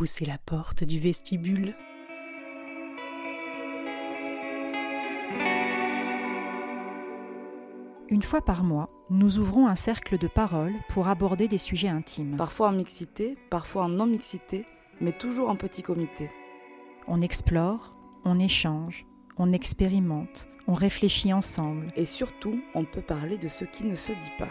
poussez 0.00 0.24
la 0.24 0.38
porte 0.38 0.82
du 0.82 0.98
vestibule. 0.98 1.74
Une 8.08 8.22
fois 8.22 8.40
par 8.40 8.64
mois, 8.64 8.88
nous 9.10 9.38
ouvrons 9.38 9.66
un 9.66 9.74
cercle 9.74 10.16
de 10.16 10.26
parole 10.26 10.72
pour 10.88 11.08
aborder 11.08 11.48
des 11.48 11.58
sujets 11.58 11.90
intimes. 11.90 12.36
Parfois 12.38 12.68
en 12.68 12.72
mixité, 12.72 13.36
parfois 13.50 13.82
en 13.82 13.88
non-mixité, 13.90 14.64
mais 15.02 15.12
toujours 15.12 15.50
en 15.50 15.56
petit 15.56 15.82
comité. 15.82 16.30
On 17.06 17.20
explore, 17.20 17.90
on 18.24 18.38
échange, 18.38 19.04
on 19.36 19.52
expérimente, 19.52 20.48
on 20.66 20.72
réfléchit 20.72 21.34
ensemble. 21.34 21.88
Et 21.94 22.06
surtout, 22.06 22.58
on 22.74 22.86
peut 22.86 23.02
parler 23.02 23.36
de 23.36 23.48
ce 23.48 23.66
qui 23.66 23.84
ne 23.84 23.96
se 23.96 24.12
dit 24.12 24.32
pas. 24.38 24.48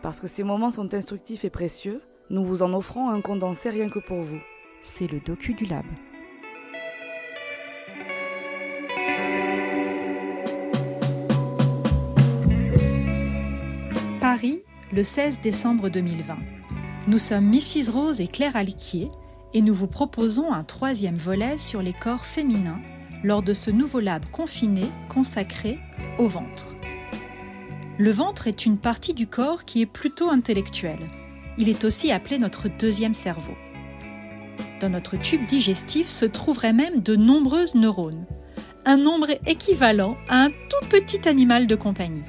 Parce 0.00 0.20
que 0.20 0.26
ces 0.26 0.42
moments 0.42 0.70
sont 0.70 0.94
instructifs 0.94 1.44
et 1.44 1.50
précieux, 1.50 2.00
nous 2.30 2.44
vous 2.44 2.62
en 2.62 2.72
offrons 2.72 3.10
un 3.10 3.20
condensé 3.20 3.70
rien 3.70 3.88
que 3.88 3.98
pour 3.98 4.22
vous. 4.22 4.40
C'est 4.80 5.10
le 5.10 5.20
docu 5.20 5.54
du 5.54 5.66
lab. 5.66 5.84
Paris, 14.20 14.60
le 14.92 15.02
16 15.02 15.40
décembre 15.40 15.90
2020. 15.90 16.36
Nous 17.08 17.18
sommes 17.18 17.44
Mrs 17.44 17.90
Rose 17.92 18.20
et 18.22 18.26
Claire 18.26 18.56
Aliquier 18.56 19.08
et 19.52 19.60
nous 19.60 19.74
vous 19.74 19.86
proposons 19.86 20.52
un 20.52 20.64
troisième 20.64 21.18
volet 21.18 21.58
sur 21.58 21.82
les 21.82 21.92
corps 21.92 22.24
féminins 22.24 22.80
lors 23.22 23.42
de 23.42 23.52
ce 23.52 23.70
nouveau 23.70 24.00
lab 24.00 24.24
confiné 24.30 24.84
consacré 25.08 25.78
au 26.18 26.26
ventre. 26.26 26.74
Le 27.98 28.10
ventre 28.10 28.46
est 28.46 28.66
une 28.66 28.78
partie 28.78 29.14
du 29.14 29.26
corps 29.26 29.64
qui 29.64 29.82
est 29.82 29.86
plutôt 29.86 30.30
intellectuelle. 30.30 31.06
Il 31.58 31.68
est 31.68 31.84
aussi 31.84 32.10
appelé 32.10 32.38
notre 32.38 32.68
deuxième 32.68 33.14
cerveau. 33.14 33.54
Dans 34.80 34.90
notre 34.90 35.16
tube 35.16 35.46
digestif 35.46 36.10
se 36.10 36.24
trouveraient 36.24 36.72
même 36.72 37.00
de 37.00 37.16
nombreuses 37.16 37.74
neurones, 37.74 38.26
un 38.84 38.96
nombre 38.96 39.30
équivalent 39.46 40.16
à 40.28 40.42
un 40.42 40.50
tout 40.50 40.88
petit 40.90 41.28
animal 41.28 41.66
de 41.66 41.74
compagnie. 41.74 42.24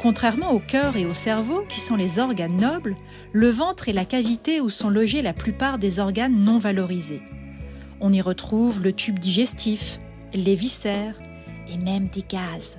Contrairement 0.00 0.52
au 0.52 0.60
cœur 0.60 0.96
et 0.96 1.06
au 1.06 1.14
cerveau, 1.14 1.64
qui 1.68 1.80
sont 1.80 1.96
les 1.96 2.18
organes 2.18 2.56
nobles, 2.56 2.96
le 3.32 3.48
ventre 3.48 3.88
est 3.88 3.92
la 3.92 4.04
cavité 4.04 4.60
où 4.60 4.68
sont 4.68 4.90
logés 4.90 5.22
la 5.22 5.32
plupart 5.32 5.78
des 5.78 5.98
organes 5.98 6.36
non 6.36 6.58
valorisés. 6.58 7.22
On 8.00 8.12
y 8.12 8.20
retrouve 8.20 8.82
le 8.82 8.92
tube 8.92 9.18
digestif, 9.18 9.98
les 10.32 10.54
viscères 10.54 11.18
et 11.72 11.78
même 11.78 12.06
des 12.08 12.22
gaz. 12.22 12.78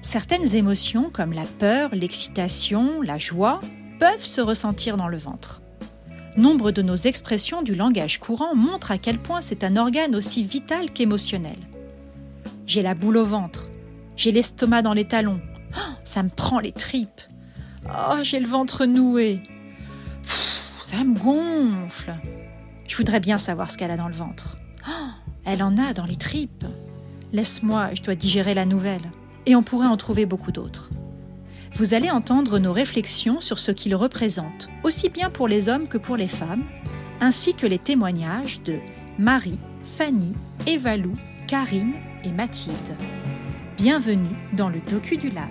Certaines 0.00 0.56
émotions 0.56 1.10
comme 1.10 1.32
la 1.32 1.44
peur, 1.44 1.90
l'excitation, 1.94 3.00
la 3.02 3.18
joie 3.18 3.60
peuvent 4.00 4.24
se 4.24 4.40
ressentir 4.40 4.96
dans 4.96 5.08
le 5.08 5.18
ventre. 5.18 5.62
Nombre 6.36 6.72
de 6.72 6.82
nos 6.82 6.96
expressions 6.96 7.62
du 7.62 7.76
langage 7.76 8.18
courant 8.18 8.56
montrent 8.56 8.90
à 8.90 8.98
quel 8.98 9.18
point 9.18 9.40
c'est 9.40 9.62
un 9.62 9.76
organe 9.76 10.16
aussi 10.16 10.42
vital 10.42 10.90
qu'émotionnel. 10.90 11.58
J'ai 12.66 12.82
la 12.82 12.94
boule 12.94 13.18
au 13.18 13.24
ventre, 13.24 13.68
j'ai 14.16 14.32
l'estomac 14.32 14.82
dans 14.82 14.94
les 14.94 15.06
talons, 15.06 15.40
Oh, 15.76 15.92
ça 16.04 16.22
me 16.22 16.28
prend 16.28 16.58
les 16.58 16.72
tripes. 16.72 17.20
Oh, 17.86 18.18
j'ai 18.22 18.40
le 18.40 18.46
ventre 18.46 18.86
noué. 18.86 19.42
ça 20.82 21.04
me 21.04 21.16
gonfle. 21.16 22.12
Je 22.88 22.96
voudrais 22.96 23.20
bien 23.20 23.38
savoir 23.38 23.70
ce 23.70 23.78
qu'elle 23.78 23.90
a 23.90 23.96
dans 23.96 24.08
le 24.08 24.14
ventre. 24.14 24.56
Oh, 24.88 25.10
elle 25.44 25.62
en 25.62 25.76
a 25.76 25.92
dans 25.92 26.06
les 26.06 26.16
tripes. 26.16 26.64
Laisse-moi, 27.32 27.90
je 27.94 28.02
dois 28.02 28.16
digérer 28.16 28.54
la 28.54 28.66
nouvelle. 28.66 29.10
Et 29.46 29.54
on 29.54 29.62
pourrait 29.62 29.86
en 29.86 29.96
trouver 29.96 30.26
beaucoup 30.26 30.52
d'autres. 30.52 30.90
Vous 31.80 31.94
allez 31.94 32.10
entendre 32.10 32.58
nos 32.58 32.74
réflexions 32.74 33.40
sur 33.40 33.58
ce 33.58 33.72
qu'il 33.72 33.94
représente, 33.94 34.68
aussi 34.84 35.08
bien 35.08 35.30
pour 35.30 35.48
les 35.48 35.70
hommes 35.70 35.88
que 35.88 35.96
pour 35.96 36.18
les 36.18 36.28
femmes, 36.28 36.62
ainsi 37.22 37.54
que 37.54 37.66
les 37.66 37.78
témoignages 37.78 38.60
de 38.60 38.80
Marie, 39.18 39.58
Fanny, 39.82 40.34
Evalou, 40.66 41.14
Karine 41.48 41.94
et 42.22 42.32
Mathilde. 42.32 42.76
Bienvenue 43.78 44.36
dans 44.54 44.68
le 44.68 44.82
docu 44.82 45.16
du 45.16 45.30
lab. 45.30 45.48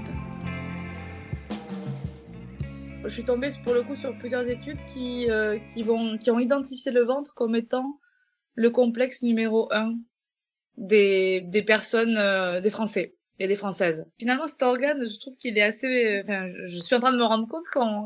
Je 3.04 3.10
suis 3.10 3.26
tombée 3.26 3.50
pour 3.64 3.74
le 3.74 3.82
coup 3.82 3.96
sur 3.96 4.16
plusieurs 4.20 4.48
études 4.48 4.86
qui, 4.86 5.26
euh, 5.32 5.58
ont 5.88 6.40
identifié 6.40 6.92
le 6.92 7.06
ventre 7.06 7.34
comme 7.34 7.56
étant 7.56 8.00
le 8.54 8.70
complexe 8.70 9.24
numéro 9.24 9.68
un 9.74 9.96
des, 10.78 11.42
des 11.42 11.64
personnes, 11.64 12.18
euh, 12.18 12.62
des 12.62 12.70
Français 12.70 13.16
et 13.40 13.48
des 13.48 13.56
Françaises. 13.56 14.06
Finalement, 14.20 14.48
cet 14.48 14.62
organe, 14.62 15.08
je 15.08 15.18
trouve 15.18 15.36
qu'il 15.38 15.58
est 15.58 15.64
assez, 15.64 16.22
enfin, 16.24 16.48
je, 16.48 16.80
suis 16.80 16.96
en 16.96 17.00
train 17.00 17.14
de 17.14 17.18
me 17.18 17.24
rendre 17.24 17.48
compte 17.48 17.66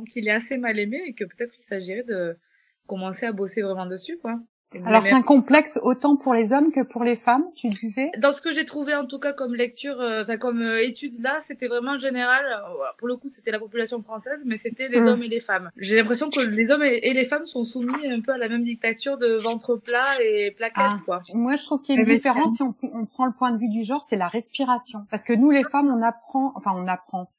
qu'il 0.09 0.27
est 0.27 0.31
assez 0.31 0.57
mal 0.57 0.79
aimé 0.79 1.01
et 1.07 1.13
que 1.13 1.23
peut-être 1.25 1.51
qu'il 1.51 1.63
s'agirait 1.63 2.03
de 2.03 2.37
commencer 2.85 3.25
à 3.25 3.31
bosser 3.31 3.61
vraiment 3.61 3.87
dessus, 3.87 4.17
quoi. 4.17 4.39
Alors 4.85 5.03
c'est 5.03 5.13
un 5.13 5.21
complexe 5.21 5.79
autant 5.81 6.15
pour 6.15 6.33
les 6.33 6.51
hommes 6.51 6.71
que 6.71 6.81
pour 6.81 7.03
les 7.03 7.15
femmes, 7.15 7.45
tu 7.55 7.67
disais? 7.67 8.11
Dans 8.17 8.31
ce 8.31 8.41
que 8.41 8.51
j'ai 8.51 8.65
trouvé 8.65 8.95
en 8.95 9.05
tout 9.05 9.19
cas 9.19 9.33
comme 9.33 9.53
lecture, 9.53 9.99
euh, 9.99 10.23
enfin 10.23 10.37
comme 10.37 10.61
euh, 10.61 10.83
étude 10.83 11.21
là, 11.21 11.37
c'était 11.39 11.67
vraiment 11.67 11.97
général. 11.97 12.43
Euh, 12.45 12.73
pour 12.97 13.07
le 13.07 13.15
coup, 13.15 13.29
c'était 13.29 13.51
la 13.51 13.59
population 13.59 14.01
française, 14.01 14.45
mais 14.47 14.57
c'était 14.57 14.87
les 14.87 15.01
mmh. 15.01 15.07
hommes 15.07 15.23
et 15.23 15.27
les 15.27 15.39
femmes. 15.39 15.69
J'ai 15.77 15.95
l'impression 15.95 16.29
que 16.29 16.39
les 16.39 16.71
hommes 16.71 16.83
et, 16.83 17.13
les 17.13 17.25
femmes 17.25 17.45
sont 17.45 17.63
soumis 17.63 18.07
un 18.07 18.21
peu 18.21 18.31
à 18.31 18.37
la 18.37 18.49
même 18.49 18.63
dictature 18.63 19.17
de 19.17 19.35
ventre 19.35 19.75
plat 19.75 20.21
et 20.21 20.51
plaquettes, 20.51 20.75
ah. 20.77 20.99
quoi. 21.05 21.21
Moi, 21.33 21.55
je 21.55 21.63
trouve 21.63 21.81
qu'il 21.81 21.95
y 21.95 21.97
a 21.97 22.01
une 22.01 22.07
différence 22.07 22.55
si 22.55 22.63
on, 22.63 22.75
on 22.93 23.05
prend 23.05 23.25
le 23.25 23.33
point 23.33 23.51
de 23.51 23.57
vue 23.57 23.69
du 23.69 23.83
genre, 23.83 24.03
c'est 24.09 24.15
la 24.15 24.27
respiration. 24.27 25.05
Parce 25.09 25.23
que 25.23 25.33
nous, 25.33 25.51
les 25.51 25.63
femmes, 25.63 25.87
on 25.87 26.01
apprend, 26.01 26.53
enfin 26.55 26.71
on 26.75 26.87
apprend 26.87 27.29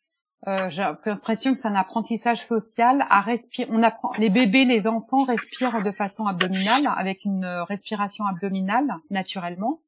euh, 0.47 0.71
j'ai 0.71 0.82
l'impression 0.82 1.53
que 1.53 1.59
c'est 1.59 1.69
un 1.69 1.75
apprentissage 1.75 2.44
social 2.44 3.03
à 3.10 3.21
respirer. 3.21 3.69
On 3.71 3.82
apprend, 3.82 4.12
les 4.19 4.31
bébés, 4.31 4.65
les 4.65 4.87
enfants 4.87 5.25
respirent 5.25 5.82
de 5.82 5.91
façon 5.91 6.27
abdominale, 6.27 6.88
avec 6.97 7.25
une 7.25 7.47
respiration 7.69 8.27
abdominale 8.27 8.88
naturellement. 9.10 9.81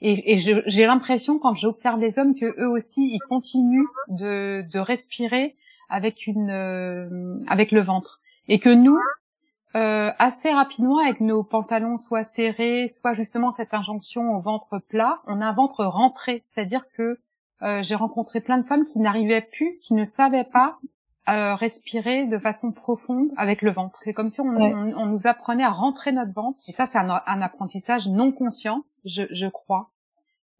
Et, 0.00 0.34
et 0.34 0.36
j'ai 0.36 0.86
l'impression 0.86 1.38
quand 1.38 1.54
j'observe 1.54 1.98
les 1.98 2.18
hommes 2.18 2.34
que 2.34 2.60
eux 2.60 2.68
aussi, 2.68 3.02
ils 3.12 3.22
continuent 3.28 3.86
de, 4.08 4.64
de 4.72 4.78
respirer 4.78 5.56
avec 5.88 6.26
une, 6.26 6.50
euh, 6.50 7.38
avec 7.48 7.70
le 7.70 7.80
ventre, 7.80 8.20
et 8.48 8.58
que 8.58 8.70
nous, 8.70 8.98
euh, 9.76 10.10
assez 10.18 10.50
rapidement, 10.50 10.98
avec 10.98 11.20
nos 11.20 11.42
pantalons 11.42 11.96
soit 11.96 12.24
serrés, 12.24 12.88
soit 12.88 13.12
justement 13.12 13.50
cette 13.50 13.74
injonction 13.74 14.36
au 14.36 14.40
ventre 14.40 14.78
plat, 14.78 15.20
on 15.26 15.40
a 15.40 15.46
un 15.46 15.52
ventre 15.52 15.84
rentré, 15.84 16.40
c'est-à-dire 16.42 16.84
que 16.96 17.18
euh, 17.62 17.82
j'ai 17.82 17.94
rencontré 17.94 18.40
plein 18.40 18.58
de 18.58 18.66
femmes 18.66 18.84
qui 18.84 18.98
n'arrivaient 18.98 19.46
plus, 19.52 19.78
qui 19.80 19.94
ne 19.94 20.04
savaient 20.04 20.44
pas 20.44 20.78
euh, 21.28 21.54
respirer 21.54 22.26
de 22.26 22.38
façon 22.38 22.72
profonde 22.72 23.30
avec 23.36 23.62
le 23.62 23.72
ventre. 23.72 24.00
C'est 24.04 24.12
comme 24.12 24.30
si 24.30 24.40
on, 24.40 24.46
on, 24.46 25.06
nous 25.06 25.26
apprenait 25.26 25.64
à 25.64 25.70
rentrer 25.70 26.12
notre 26.12 26.34
ventre. 26.34 26.60
Et 26.68 26.72
ça, 26.72 26.84
c'est 26.84 26.98
un, 26.98 27.08
un, 27.08 27.40
apprentissage 27.40 28.08
non 28.08 28.30
conscient, 28.32 28.84
je, 29.06 29.22
je 29.30 29.46
crois 29.46 29.90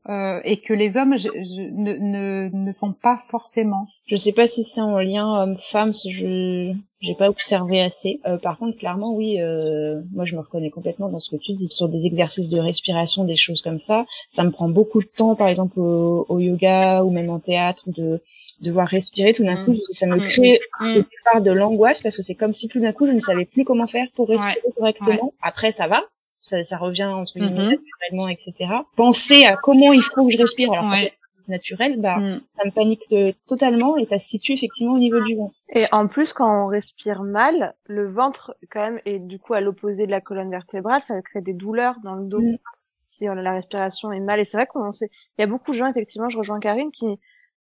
euh, 0.08 0.40
et 0.44 0.60
que 0.60 0.74
les 0.74 0.96
hommes 0.96 1.16
je, 1.16 1.28
ne, 1.28 1.94
ne, 1.94 2.50
ne, 2.52 2.72
font 2.74 2.92
pas 2.92 3.22
forcément. 3.28 3.86
Je 4.06 4.16
sais 4.16 4.32
pas 4.32 4.46
si 4.46 4.62
c'est 4.62 4.82
en 4.82 4.98
lien 4.98 5.42
homme-femme, 5.42 5.92
je 5.94 6.72
j'ai 7.00 7.14
pas 7.14 7.28
observé 7.28 7.80
assez. 7.80 8.20
Euh, 8.26 8.38
par 8.38 8.58
contre, 8.58 8.78
clairement, 8.78 9.14
oui, 9.16 9.40
euh, 9.40 10.00
moi 10.12 10.24
je 10.24 10.34
me 10.34 10.40
reconnais 10.40 10.70
complètement 10.70 11.08
dans 11.08 11.20
ce 11.20 11.30
que 11.30 11.40
tu 11.40 11.52
dis 11.52 11.68
sur 11.68 11.88
des 11.88 12.06
exercices 12.06 12.50
de 12.50 12.58
respiration, 12.58 13.24
des 13.24 13.36
choses 13.36 13.62
comme 13.62 13.78
ça. 13.78 14.04
Ça 14.28 14.44
me 14.44 14.50
prend 14.50 14.68
beaucoup 14.68 15.00
de 15.00 15.08
temps, 15.08 15.34
par 15.34 15.48
exemple 15.48 15.80
au, 15.80 16.26
au 16.28 16.38
yoga 16.38 17.02
ou 17.02 17.10
même 17.10 17.30
en 17.30 17.40
théâtre, 17.40 17.82
de 17.86 18.20
devoir 18.60 18.88
respirer 18.88 19.34
tout 19.34 19.44
d'un 19.44 19.62
coup, 19.64 19.72
mm. 19.72 19.80
ça 19.90 20.06
me 20.06 20.16
mm. 20.16 20.20
crée 20.20 20.58
mm. 20.80 21.02
part 21.32 21.42
de 21.42 21.50
l'angoisse 21.50 22.02
parce 22.02 22.16
que 22.16 22.22
c'est 22.22 22.34
comme 22.34 22.52
si 22.52 22.68
tout 22.68 22.80
d'un 22.80 22.92
coup 22.92 23.06
je 23.06 23.12
ne 23.12 23.18
savais 23.18 23.44
plus 23.44 23.64
comment 23.64 23.86
faire 23.86 24.06
pour 24.16 24.28
respirer 24.28 24.60
correctement. 24.76 25.32
Après, 25.40 25.72
ça 25.72 25.86
va, 25.86 26.02
ça, 26.44 26.62
ça 26.62 26.76
revient 26.76 27.04
entre 27.04 27.38
guillemets 27.38 27.74
mm-hmm. 27.74 27.80
naturellement, 28.10 28.28
etc. 28.28 28.54
Penser 28.96 29.46
à 29.46 29.56
comment 29.56 29.92
il 29.92 30.00
faut 30.00 30.26
que 30.26 30.32
je 30.32 30.36
respire 30.36 30.72
alors 30.72 30.90
ouais. 30.90 31.12
naturel, 31.48 31.98
bah 31.98 32.18
mm. 32.18 32.40
ça 32.56 32.64
me 32.66 32.70
panique 32.70 33.00
euh, 33.12 33.32
totalement 33.48 33.96
et 33.96 34.04
ça 34.04 34.18
se 34.18 34.28
situe 34.28 34.52
effectivement 34.52 34.92
au 34.92 34.98
niveau 34.98 35.20
du 35.20 35.36
ventre. 35.36 35.54
Et 35.70 35.86
en 35.90 36.06
plus, 36.06 36.34
quand 36.34 36.64
on 36.64 36.66
respire 36.66 37.22
mal, 37.22 37.74
le 37.86 38.06
ventre 38.06 38.54
quand 38.70 38.82
même 38.82 39.00
est 39.06 39.18
du 39.18 39.38
coup 39.38 39.54
à 39.54 39.62
l'opposé 39.62 40.04
de 40.04 40.10
la 40.10 40.20
colonne 40.20 40.50
vertébrale, 40.50 41.00
ça 41.02 41.20
crée 41.22 41.40
des 41.40 41.54
douleurs 41.54 41.96
dans 42.04 42.14
le 42.14 42.26
dos 42.26 42.42
mm. 42.42 42.58
si 43.00 43.24
la 43.24 43.52
respiration 43.52 44.12
est 44.12 44.20
mal. 44.20 44.38
Et 44.38 44.44
c'est 44.44 44.58
vrai 44.58 44.66
qu'on 44.66 44.92
sait, 44.92 45.08
il 45.38 45.40
y 45.40 45.44
a 45.44 45.46
beaucoup 45.46 45.70
de 45.70 45.76
gens 45.76 45.86
effectivement, 45.86 46.28
je 46.28 46.36
rejoins 46.36 46.60
Karine, 46.60 46.92
qui 46.92 47.06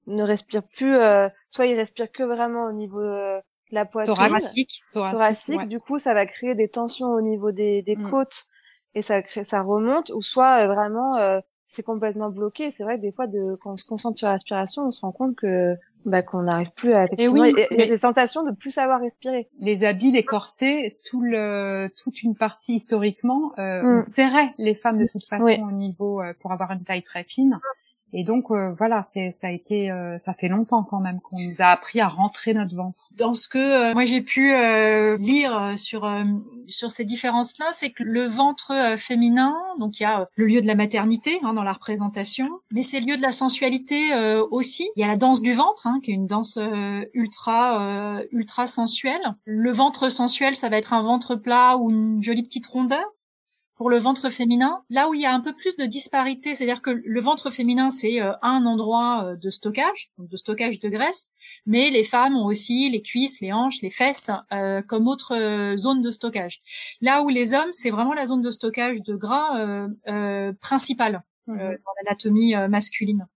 ne 0.08 0.24
respirent 0.24 0.66
plus, 0.66 0.96
euh, 0.96 1.28
soit 1.48 1.66
ils 1.66 1.76
respirent 1.76 2.10
que 2.10 2.24
vraiment 2.24 2.64
au 2.64 2.72
niveau 2.72 2.98
euh, 2.98 3.38
de 3.70 3.76
la 3.76 3.84
poitrine, 3.84 4.16
thoracique, 4.16 4.82
thoracique, 4.92 5.68
du 5.68 5.78
coup 5.78 6.00
ça 6.00 6.14
va 6.14 6.26
créer 6.26 6.56
des 6.56 6.66
tensions 6.66 7.12
au 7.12 7.20
niveau 7.20 7.52
des, 7.52 7.82
des 7.82 7.94
mm. 7.94 8.10
côtes 8.10 8.48
et 8.94 9.02
ça 9.02 9.22
crée, 9.22 9.44
ça 9.44 9.62
remonte, 9.62 10.10
ou 10.10 10.22
soit 10.22 10.60
euh, 10.60 10.66
vraiment 10.66 11.16
euh, 11.16 11.40
c'est 11.68 11.82
complètement 11.82 12.30
bloqué. 12.30 12.70
C'est 12.70 12.84
vrai 12.84 12.96
que 12.96 13.02
des 13.02 13.12
fois, 13.12 13.26
de, 13.26 13.56
quand 13.62 13.72
on 13.72 13.76
se 13.76 13.84
concentre 13.84 14.18
sur 14.18 14.26
la 14.26 14.34
respiration, 14.34 14.86
on 14.86 14.90
se 14.90 15.00
rend 15.00 15.12
compte 15.12 15.36
que 15.36 15.74
bah, 16.04 16.22
qu'on 16.22 16.42
n'arrive 16.42 16.70
plus 16.72 16.92
à 16.92 17.04
et 17.16 17.28
oui, 17.28 17.54
et, 17.70 17.86
ces 17.86 17.98
sensations 17.98 18.42
de 18.42 18.50
plus 18.50 18.72
savoir 18.72 19.00
respirer. 19.00 19.48
Les 19.58 19.84
habits, 19.84 20.10
les 20.10 20.24
corsets, 20.24 20.98
tout 21.08 21.22
le, 21.22 21.88
toute 22.02 22.22
une 22.22 22.34
partie 22.34 22.74
historiquement, 22.74 23.52
euh, 23.58 23.82
mm. 23.82 23.86
on 23.86 24.00
serrait 24.00 24.52
les 24.58 24.74
femmes 24.74 24.98
de 24.98 25.06
toute 25.06 25.24
façon 25.26 25.62
au 25.62 25.72
niveau 25.72 26.22
pour 26.40 26.52
avoir 26.52 26.72
une 26.72 26.82
taille 26.82 27.02
très 27.02 27.24
fine. 27.24 27.58
Et 28.12 28.24
donc 28.24 28.50
euh, 28.50 28.74
voilà, 28.76 29.02
c'est 29.02 29.30
ça 29.30 29.48
a 29.48 29.50
été, 29.50 29.90
euh, 29.90 30.18
ça 30.18 30.34
fait 30.34 30.48
longtemps 30.48 30.84
quand 30.84 31.00
même 31.00 31.20
qu'on 31.20 31.38
nous 31.38 31.60
a 31.62 31.66
appris 31.66 32.00
à 32.00 32.08
rentrer 32.08 32.52
notre 32.52 32.76
ventre. 32.76 33.08
Dans 33.16 33.34
ce 33.34 33.48
que 33.48 33.58
euh, 33.58 33.94
moi 33.94 34.04
j'ai 34.04 34.20
pu 34.20 34.52
lire 35.18 35.74
sur 35.76 36.10
sur 36.68 36.90
ces 36.90 37.04
différences-là, 37.04 37.66
c'est 37.74 37.90
que 37.90 38.02
le 38.02 38.26
ventre 38.26 38.94
féminin, 38.96 39.54
donc 39.78 39.98
il 40.00 40.02
y 40.02 40.06
a 40.06 40.28
le 40.36 40.46
lieu 40.46 40.60
de 40.60 40.66
la 40.66 40.74
maternité 40.74 41.38
hein, 41.42 41.54
dans 41.54 41.62
la 41.62 41.72
représentation, 41.72 42.48
mais 42.70 42.82
c'est 42.82 43.00
le 43.00 43.06
lieu 43.06 43.16
de 43.16 43.22
la 43.22 43.32
sensualité 43.32 44.14
aussi. 44.50 44.90
Il 44.96 45.00
y 45.00 45.04
a 45.04 45.08
la 45.08 45.16
danse 45.16 45.42
du 45.42 45.52
ventre, 45.52 45.86
hein, 45.86 46.00
qui 46.02 46.10
est 46.10 46.14
une 46.14 46.26
danse 46.26 46.58
ultra 47.14 48.22
ultra 48.30 48.66
sensuelle. 48.66 49.22
Le 49.44 49.70
ventre 49.70 50.08
sensuel, 50.08 50.56
ça 50.56 50.68
va 50.68 50.76
être 50.76 50.92
un 50.92 51.02
ventre 51.02 51.36
plat 51.36 51.76
ou 51.76 51.90
une 51.90 52.22
jolie 52.22 52.42
petite 52.42 52.66
rondeur 52.66 53.04
pour 53.82 53.90
le 53.90 53.98
ventre 53.98 54.30
féminin, 54.30 54.84
là 54.90 55.08
où 55.08 55.14
il 55.14 55.22
y 55.22 55.26
a 55.26 55.34
un 55.34 55.40
peu 55.40 55.52
plus 55.52 55.76
de 55.76 55.86
disparité, 55.86 56.54
c'est-à-dire 56.54 56.82
que 56.82 56.90
le 56.90 57.20
ventre 57.20 57.50
féminin 57.50 57.90
c'est 57.90 58.22
euh, 58.22 58.30
un 58.40 58.64
endroit 58.64 59.24
euh, 59.24 59.34
de 59.34 59.50
stockage, 59.50 60.12
de 60.18 60.36
stockage 60.36 60.78
de 60.78 60.88
graisse, 60.88 61.30
mais 61.66 61.90
les 61.90 62.04
femmes 62.04 62.36
ont 62.36 62.44
aussi 62.44 62.88
les 62.90 63.02
cuisses, 63.02 63.40
les 63.40 63.52
hanches, 63.52 63.82
les 63.82 63.90
fesses 63.90 64.30
euh, 64.52 64.82
comme 64.82 65.08
autre 65.08 65.74
zone 65.76 66.00
de 66.00 66.12
stockage. 66.12 66.62
Là 67.00 67.22
où 67.22 67.28
les 67.28 67.54
hommes 67.54 67.72
c'est 67.72 67.90
vraiment 67.90 68.12
la 68.12 68.26
zone 68.26 68.40
de 68.40 68.50
stockage 68.50 69.02
de 69.02 69.16
gras 69.16 69.88
principale 70.60 71.24
mmh 71.48 71.56
dans 71.58 71.92
l'anatomie 72.04 72.54
masculine. 72.68 73.26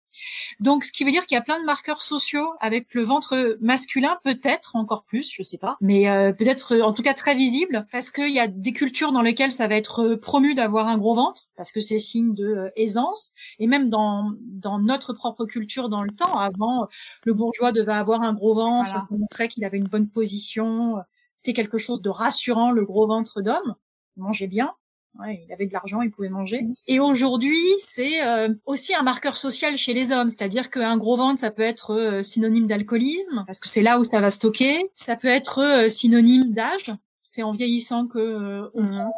Donc, 0.60 0.84
ce 0.84 0.92
qui 0.92 1.04
veut 1.04 1.10
dire 1.10 1.26
qu'il 1.26 1.34
y 1.34 1.38
a 1.38 1.42
plein 1.42 1.60
de 1.60 1.64
marqueurs 1.64 2.00
sociaux 2.00 2.52
avec 2.60 2.94
le 2.94 3.02
ventre 3.02 3.56
masculin, 3.60 4.18
peut-être 4.24 4.76
encore 4.76 5.04
plus, 5.04 5.32
je 5.32 5.42
sais 5.42 5.58
pas, 5.58 5.74
mais 5.80 6.08
euh, 6.08 6.32
peut-être 6.32 6.76
en 6.80 6.92
tout 6.92 7.02
cas 7.02 7.14
très 7.14 7.34
visible, 7.34 7.80
parce 7.92 8.10
qu'il 8.10 8.32
y 8.32 8.40
a 8.40 8.46
des 8.46 8.72
cultures 8.72 9.12
dans 9.12 9.22
lesquelles 9.22 9.52
ça 9.52 9.68
va 9.68 9.76
être 9.76 10.14
promu 10.14 10.54
d'avoir 10.54 10.88
un 10.88 10.98
gros 10.98 11.14
ventre, 11.14 11.42
parce 11.56 11.72
que 11.72 11.80
c'est 11.80 11.98
signe 11.98 12.34
de 12.34 12.46
euh, 12.46 12.70
aisance, 12.76 13.32
et 13.58 13.66
même 13.66 13.88
dans 13.88 14.32
dans 14.40 14.78
notre 14.78 15.12
propre 15.12 15.44
culture 15.44 15.88
dans 15.88 16.02
le 16.02 16.12
temps, 16.12 16.38
avant, 16.38 16.88
le 17.24 17.34
bourgeois 17.34 17.72
devait 17.72 17.92
avoir 17.92 18.22
un 18.22 18.32
gros 18.32 18.54
ventre, 18.54 18.90
voilà. 18.90 19.06
pour 19.08 19.18
montrer 19.18 19.48
qu'il 19.48 19.64
avait 19.64 19.78
une 19.78 19.88
bonne 19.88 20.08
position, 20.08 20.96
c'était 21.34 21.52
quelque 21.52 21.78
chose 21.78 22.02
de 22.02 22.10
rassurant, 22.10 22.72
le 22.72 22.84
gros 22.84 23.06
ventre 23.06 23.42
d'homme, 23.42 23.74
mangeait 24.16 24.46
bien. 24.46 24.74
Ouais, 25.18 25.42
il 25.46 25.52
avait 25.52 25.66
de 25.66 25.72
l'argent, 25.72 26.02
il 26.02 26.10
pouvait 26.10 26.28
manger. 26.28 26.62
Mm. 26.62 26.74
Et 26.86 27.00
aujourd'hui, 27.00 27.58
c'est 27.78 28.24
euh, 28.24 28.52
aussi 28.64 28.94
un 28.94 29.02
marqueur 29.02 29.36
social 29.36 29.76
chez 29.76 29.94
les 29.94 30.12
hommes, 30.12 30.30
c'est-à-dire 30.30 30.70
qu'un 30.70 30.96
gros 30.96 31.16
ventre, 31.16 31.40
ça 31.40 31.50
peut 31.50 31.62
être 31.62 31.94
euh, 31.94 32.22
synonyme 32.22 32.66
d'alcoolisme, 32.66 33.44
parce 33.46 33.60
que 33.60 33.68
c'est 33.68 33.82
là 33.82 33.98
où 33.98 34.04
ça 34.04 34.20
va 34.20 34.30
stocker. 34.30 34.90
Ça 34.96 35.16
peut 35.16 35.28
être 35.28 35.62
euh, 35.62 35.88
synonyme 35.88 36.52
d'âge. 36.52 36.92
C'est 37.22 37.42
en 37.42 37.50
vieillissant 37.50 38.06
que 38.06 38.70
on 38.72 38.82
mm-hmm. 38.82 38.90
prend 38.90 39.14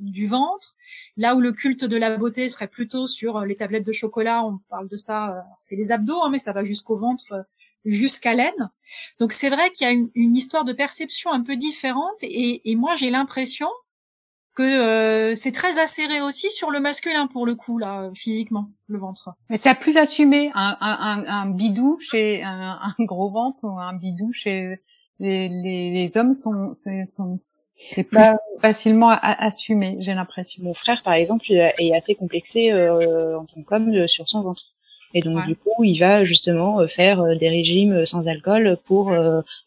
du 0.00 0.26
ventre. 0.26 0.74
Là 1.16 1.34
où 1.34 1.40
le 1.40 1.52
culte 1.52 1.84
de 1.84 1.96
la 1.96 2.16
beauté 2.18 2.48
serait 2.50 2.68
plutôt 2.68 3.06
sur 3.06 3.40
les 3.40 3.56
tablettes 3.56 3.86
de 3.86 3.92
chocolat, 3.92 4.44
on 4.44 4.58
parle 4.68 4.88
de 4.88 4.96
ça, 4.96 5.46
c'est 5.58 5.76
les 5.76 5.90
abdos, 5.90 6.22
hein, 6.22 6.28
mais 6.30 6.38
ça 6.38 6.52
va 6.52 6.64
jusqu'au 6.64 6.96
ventre 6.96 7.46
jusqu'à 7.86 8.34
l'aine. 8.34 8.70
Donc 9.20 9.32
c'est 9.32 9.48
vrai 9.48 9.70
qu'il 9.70 9.86
y 9.86 9.88
a 9.88 9.92
une, 9.92 10.10
une, 10.14 10.36
histoire 10.36 10.64
de 10.64 10.72
perception 10.72 11.32
un 11.32 11.42
peu 11.42 11.56
différente 11.56 12.22
et, 12.22 12.68
et 12.68 12.76
moi 12.76 12.96
j'ai 12.96 13.10
l'impression 13.10 13.68
que 14.56 14.62
euh, 14.62 15.34
c'est 15.34 15.52
très 15.52 15.78
acéré 15.78 16.20
aussi 16.20 16.50
sur 16.50 16.70
le 16.70 16.80
masculin 16.80 17.28
pour 17.28 17.46
le 17.46 17.54
coup 17.54 17.78
là 17.78 18.10
physiquement 18.14 18.70
le 18.88 18.98
ventre. 18.98 19.30
Mais 19.50 19.58
c'est 19.58 19.74
plus 19.74 19.96
assumé 19.98 20.50
un, 20.54 20.76
un, 20.80 21.24
un, 21.28 21.50
bidou 21.50 21.98
chez 22.00 22.42
un, 22.42 22.78
un, 22.80 23.04
gros 23.04 23.30
ventre 23.30 23.64
ou 23.64 23.78
un 23.78 23.92
bidou 23.92 24.32
chez 24.32 24.80
les, 25.20 25.48
les, 25.48 25.92
les 25.92 26.16
hommes 26.16 26.32
sont 26.32 26.72
sont 27.04 27.38
c'est 27.76 28.04
plus 28.04 28.16
bah, 28.16 28.38
facilement 28.62 29.10
assumé 29.10 29.96
j'ai 30.00 30.14
l'impression. 30.14 30.64
Mon 30.64 30.74
frère 30.74 31.02
par 31.02 31.12
exemple 31.12 31.44
est 31.50 31.94
assez 31.94 32.14
complexé 32.14 32.72
euh, 32.72 33.38
en 33.38 33.44
tant 33.44 33.62
qu'homme 33.62 34.08
sur 34.08 34.26
son 34.26 34.40
ventre. 34.40 34.75
Et 35.16 35.22
donc 35.22 35.46
du 35.46 35.56
coup, 35.56 35.82
il 35.82 35.98
va 35.98 36.26
justement 36.26 36.78
euh, 36.80 36.88
faire 36.88 37.22
euh, 37.22 37.34
des 37.36 37.48
régimes 37.48 37.94
euh, 37.94 38.04
sans 38.04 38.28
alcool 38.28 38.76
pour 38.84 39.10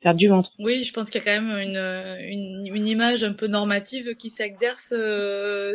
faire 0.04 0.14
du 0.14 0.28
ventre. 0.28 0.52
Oui, 0.60 0.84
je 0.84 0.94
pense 0.94 1.10
qu'il 1.10 1.24
y 1.24 1.28
a 1.28 1.36
quand 1.36 1.42
même 1.42 1.58
une, 1.58 1.76
une, 1.76 2.76
une, 2.76 2.88
image 2.88 3.24
un 3.24 3.34
peu 3.34 3.48
normative 3.48 4.14
qui 4.16 4.30
s'exerce 4.30 4.94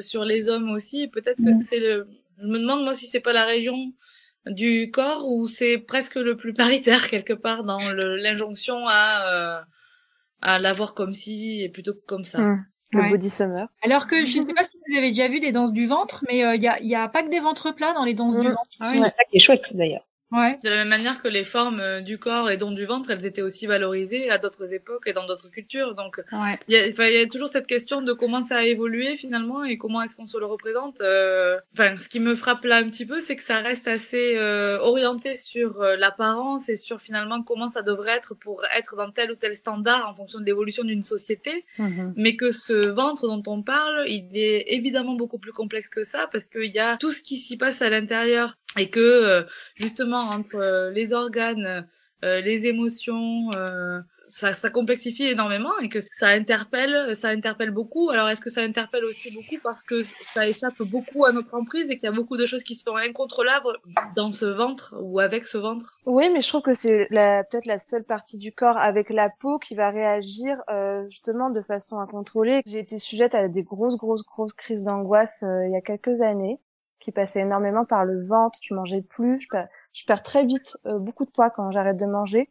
sur 0.00 0.24
les 0.24 0.48
hommes 0.48 0.70
aussi. 0.70 1.08
Peut-être 1.08 1.42
que 1.42 1.60
c'est 1.60 1.80
le... 1.80 2.06
Je 2.40 2.46
me 2.46 2.60
demande 2.60 2.84
moi 2.84 2.94
si 2.94 3.06
c'est 3.06 3.20
pas 3.20 3.32
la 3.32 3.46
région 3.46 3.92
du 4.46 4.92
corps 4.92 5.26
ou 5.26 5.48
c'est 5.48 5.78
presque 5.78 6.16
le 6.16 6.36
plus 6.36 6.52
paritaire 6.52 7.08
quelque 7.08 7.32
part 7.32 7.64
dans 7.64 7.80
l'injonction 7.96 8.76
à 8.86 9.64
à 10.42 10.58
l'avoir 10.58 10.94
comme 10.94 11.14
si 11.14 11.62
et 11.62 11.68
plutôt 11.68 11.94
comme 12.06 12.24
ça. 12.24 12.56
Le 12.94 13.10
body 13.10 13.30
summer. 13.30 13.66
Alors 13.82 14.06
que 14.06 14.24
je 14.24 14.38
ne 14.38 14.46
sais 14.46 14.54
pas 14.54 14.64
si 14.64 14.78
vous 14.86 14.96
avez 14.96 15.10
déjà 15.10 15.28
vu 15.28 15.40
des 15.40 15.52
danses 15.52 15.72
du 15.72 15.86
ventre, 15.86 16.24
mais 16.28 16.38
il 16.38 16.44
euh, 16.44 16.56
y, 16.56 16.68
a, 16.68 16.80
y 16.80 16.94
a 16.94 17.08
pas 17.08 17.22
que 17.22 17.30
des 17.30 17.40
ventres 17.40 17.74
plats 17.74 17.92
dans 17.92 18.04
les 18.04 18.14
danses 18.14 18.38
du 18.38 18.48
ventre. 18.48 18.62
Ah 18.80 18.90
C'est 18.94 19.00
ça 19.00 19.24
qui 19.30 19.36
est 19.36 19.40
chouette 19.40 19.74
d'ailleurs. 19.74 20.06
Ouais. 20.34 20.58
De 20.64 20.68
la 20.68 20.76
même 20.78 20.88
manière 20.88 21.22
que 21.22 21.28
les 21.28 21.44
formes 21.44 21.78
euh, 21.78 22.00
du 22.00 22.18
corps 22.18 22.50
et 22.50 22.56
donc 22.56 22.74
du 22.74 22.84
ventre, 22.84 23.10
elles 23.10 23.24
étaient 23.24 23.42
aussi 23.42 23.66
valorisées 23.66 24.30
à 24.30 24.38
d'autres 24.38 24.72
époques 24.72 25.06
et 25.06 25.12
dans 25.12 25.26
d'autres 25.26 25.48
cultures. 25.48 25.94
Donc, 25.94 26.20
il 26.66 26.74
y, 26.74 26.76
a, 26.76 27.10
y 27.10 27.22
a 27.22 27.28
toujours 27.28 27.48
cette 27.48 27.68
question 27.68 28.02
de 28.02 28.12
comment 28.12 28.42
ça 28.42 28.56
a 28.58 28.62
évolué 28.64 29.14
finalement 29.14 29.62
et 29.62 29.78
comment 29.78 30.02
est-ce 30.02 30.16
qu'on 30.16 30.26
se 30.26 30.36
le 30.36 30.46
représente. 30.46 31.00
Euh, 31.02 31.56
enfin, 31.72 31.96
ce 31.98 32.08
qui 32.08 32.18
me 32.18 32.34
frappe 32.34 32.64
là 32.64 32.78
un 32.78 32.88
petit 32.88 33.06
peu, 33.06 33.20
c'est 33.20 33.36
que 33.36 33.44
ça 33.44 33.60
reste 33.60 33.86
assez 33.86 34.36
euh, 34.36 34.78
orienté 34.80 35.36
sur 35.36 35.82
l'apparence 35.96 36.68
et 36.68 36.76
sur 36.76 37.00
finalement 37.00 37.42
comment 37.42 37.68
ça 37.68 37.82
devrait 37.82 38.16
être 38.16 38.34
pour 38.34 38.64
être 38.76 38.96
dans 38.96 39.10
tel 39.10 39.30
ou 39.30 39.36
tel 39.36 39.54
standard 39.54 40.08
en 40.08 40.14
fonction 40.14 40.40
de 40.40 40.44
l'évolution 40.44 40.82
d'une 40.82 41.04
société. 41.04 41.64
Mm-hmm. 41.78 42.14
Mais 42.16 42.34
que 42.34 42.50
ce 42.50 42.72
ventre 42.72 43.28
dont 43.28 43.42
on 43.46 43.62
parle, 43.62 44.08
il 44.08 44.30
est 44.34 44.64
évidemment 44.74 45.14
beaucoup 45.14 45.38
plus 45.38 45.52
complexe 45.52 45.88
que 45.88 46.02
ça 46.02 46.28
parce 46.32 46.46
qu'il 46.46 46.72
y 46.72 46.80
a 46.80 46.96
tout 46.96 47.12
ce 47.12 47.22
qui 47.22 47.36
s'y 47.36 47.56
passe 47.56 47.82
à 47.82 47.90
l'intérieur 47.90 48.56
et 48.78 48.90
que 48.90 49.00
euh, 49.00 49.42
justement 49.76 50.20
entre 50.20 50.56
euh, 50.56 50.90
les 50.90 51.12
organes, 51.12 51.86
euh, 52.24 52.40
les 52.40 52.66
émotions, 52.66 53.50
ça, 54.28 54.54
ça 54.54 54.70
complexifie 54.70 55.26
énormément 55.26 55.70
et 55.82 55.88
que 55.90 56.00
ça 56.00 56.28
interpelle, 56.28 57.14
ça 57.14 57.28
interpelle 57.28 57.70
beaucoup. 57.70 58.08
Alors 58.10 58.28
est-ce 58.30 58.40
que 58.40 58.48
ça 58.48 58.62
interpelle 58.62 59.04
aussi 59.04 59.30
beaucoup 59.30 59.58
parce 59.62 59.82
que 59.82 60.02
ça 60.22 60.48
échappe 60.48 60.82
beaucoup 60.82 61.26
à 61.26 61.32
notre 61.32 61.54
emprise 61.54 61.90
et 61.90 61.98
qu'il 61.98 62.08
y 62.08 62.12
a 62.12 62.14
beaucoup 62.14 62.38
de 62.38 62.46
choses 62.46 62.64
qui 62.64 62.74
sont 62.74 62.96
incontrôlables 62.96 63.78
dans 64.16 64.30
ce 64.30 64.46
ventre 64.46 64.96
ou 65.00 65.20
avec 65.20 65.44
ce 65.44 65.58
ventre? 65.58 65.98
Oui, 66.06 66.30
mais 66.32 66.40
je 66.40 66.48
trouve 66.48 66.62
que 66.62 66.74
c'est 66.74 67.06
peut-être 67.10 67.66
la 67.66 67.78
seule 67.78 68.04
partie 68.04 68.38
du 68.38 68.52
corps 68.52 68.78
avec 68.78 69.10
la 69.10 69.28
peau 69.28 69.58
qui 69.58 69.74
va 69.74 69.90
réagir 69.90 70.56
euh, 70.70 71.06
justement 71.08 71.50
de 71.50 71.60
façon 71.60 71.98
incontrôlée. 71.98 72.62
J'ai 72.64 72.78
été 72.78 72.98
sujette 72.98 73.34
à 73.34 73.48
des 73.48 73.62
grosses, 73.62 73.96
grosses, 73.96 74.24
grosses 74.24 74.54
crises 74.54 74.84
d'angoisse 74.84 75.42
il 75.42 75.72
y 75.72 75.76
a 75.76 75.82
quelques 75.82 76.22
années 76.22 76.58
qui 77.04 77.12
passait 77.12 77.40
énormément 77.40 77.84
par 77.84 78.06
le 78.06 78.26
ventre, 78.26 78.58
je 78.62 78.72
mangeais 78.72 79.02
plus, 79.02 79.38
je 79.42 79.48
perds, 79.48 79.68
je 79.92 80.04
perds 80.06 80.22
très 80.22 80.44
vite 80.46 80.78
euh, 80.86 80.98
beaucoup 80.98 81.26
de 81.26 81.30
poids 81.30 81.50
quand 81.50 81.70
j'arrête 81.70 81.98
de 81.98 82.06
manger. 82.06 82.50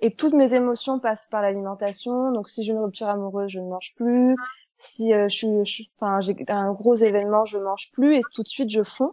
Et 0.00 0.16
toutes 0.16 0.32
mes 0.32 0.54
émotions 0.54 0.98
passent 0.98 1.26
par 1.26 1.42
l'alimentation. 1.42 2.32
Donc 2.32 2.48
si 2.48 2.62
j'ai 2.62 2.72
une 2.72 2.78
rupture 2.78 3.08
amoureuse, 3.10 3.50
je 3.50 3.60
ne 3.60 3.68
mange 3.68 3.92
plus. 3.96 4.34
Si 4.78 5.12
euh, 5.12 5.28
je 5.28 5.64
suis, 5.64 5.92
enfin, 5.98 6.20
j'ai 6.20 6.34
un 6.48 6.72
gros 6.72 6.94
événement, 6.94 7.44
je 7.44 7.58
mange 7.58 7.90
plus 7.92 8.16
et 8.16 8.22
tout 8.32 8.42
de 8.42 8.48
suite 8.48 8.70
je 8.70 8.82
fonds. 8.82 9.12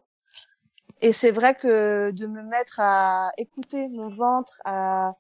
Et 1.01 1.11
c'est 1.11 1.31
vrai 1.31 1.53
que 1.53 2.11
de 2.11 2.25
me 2.25 2.41
mettre 2.41 2.79
à 2.79 3.31
écouter 3.37 3.89
mon 3.89 4.07
ventre, 4.07 4.61
à, 4.63 5.15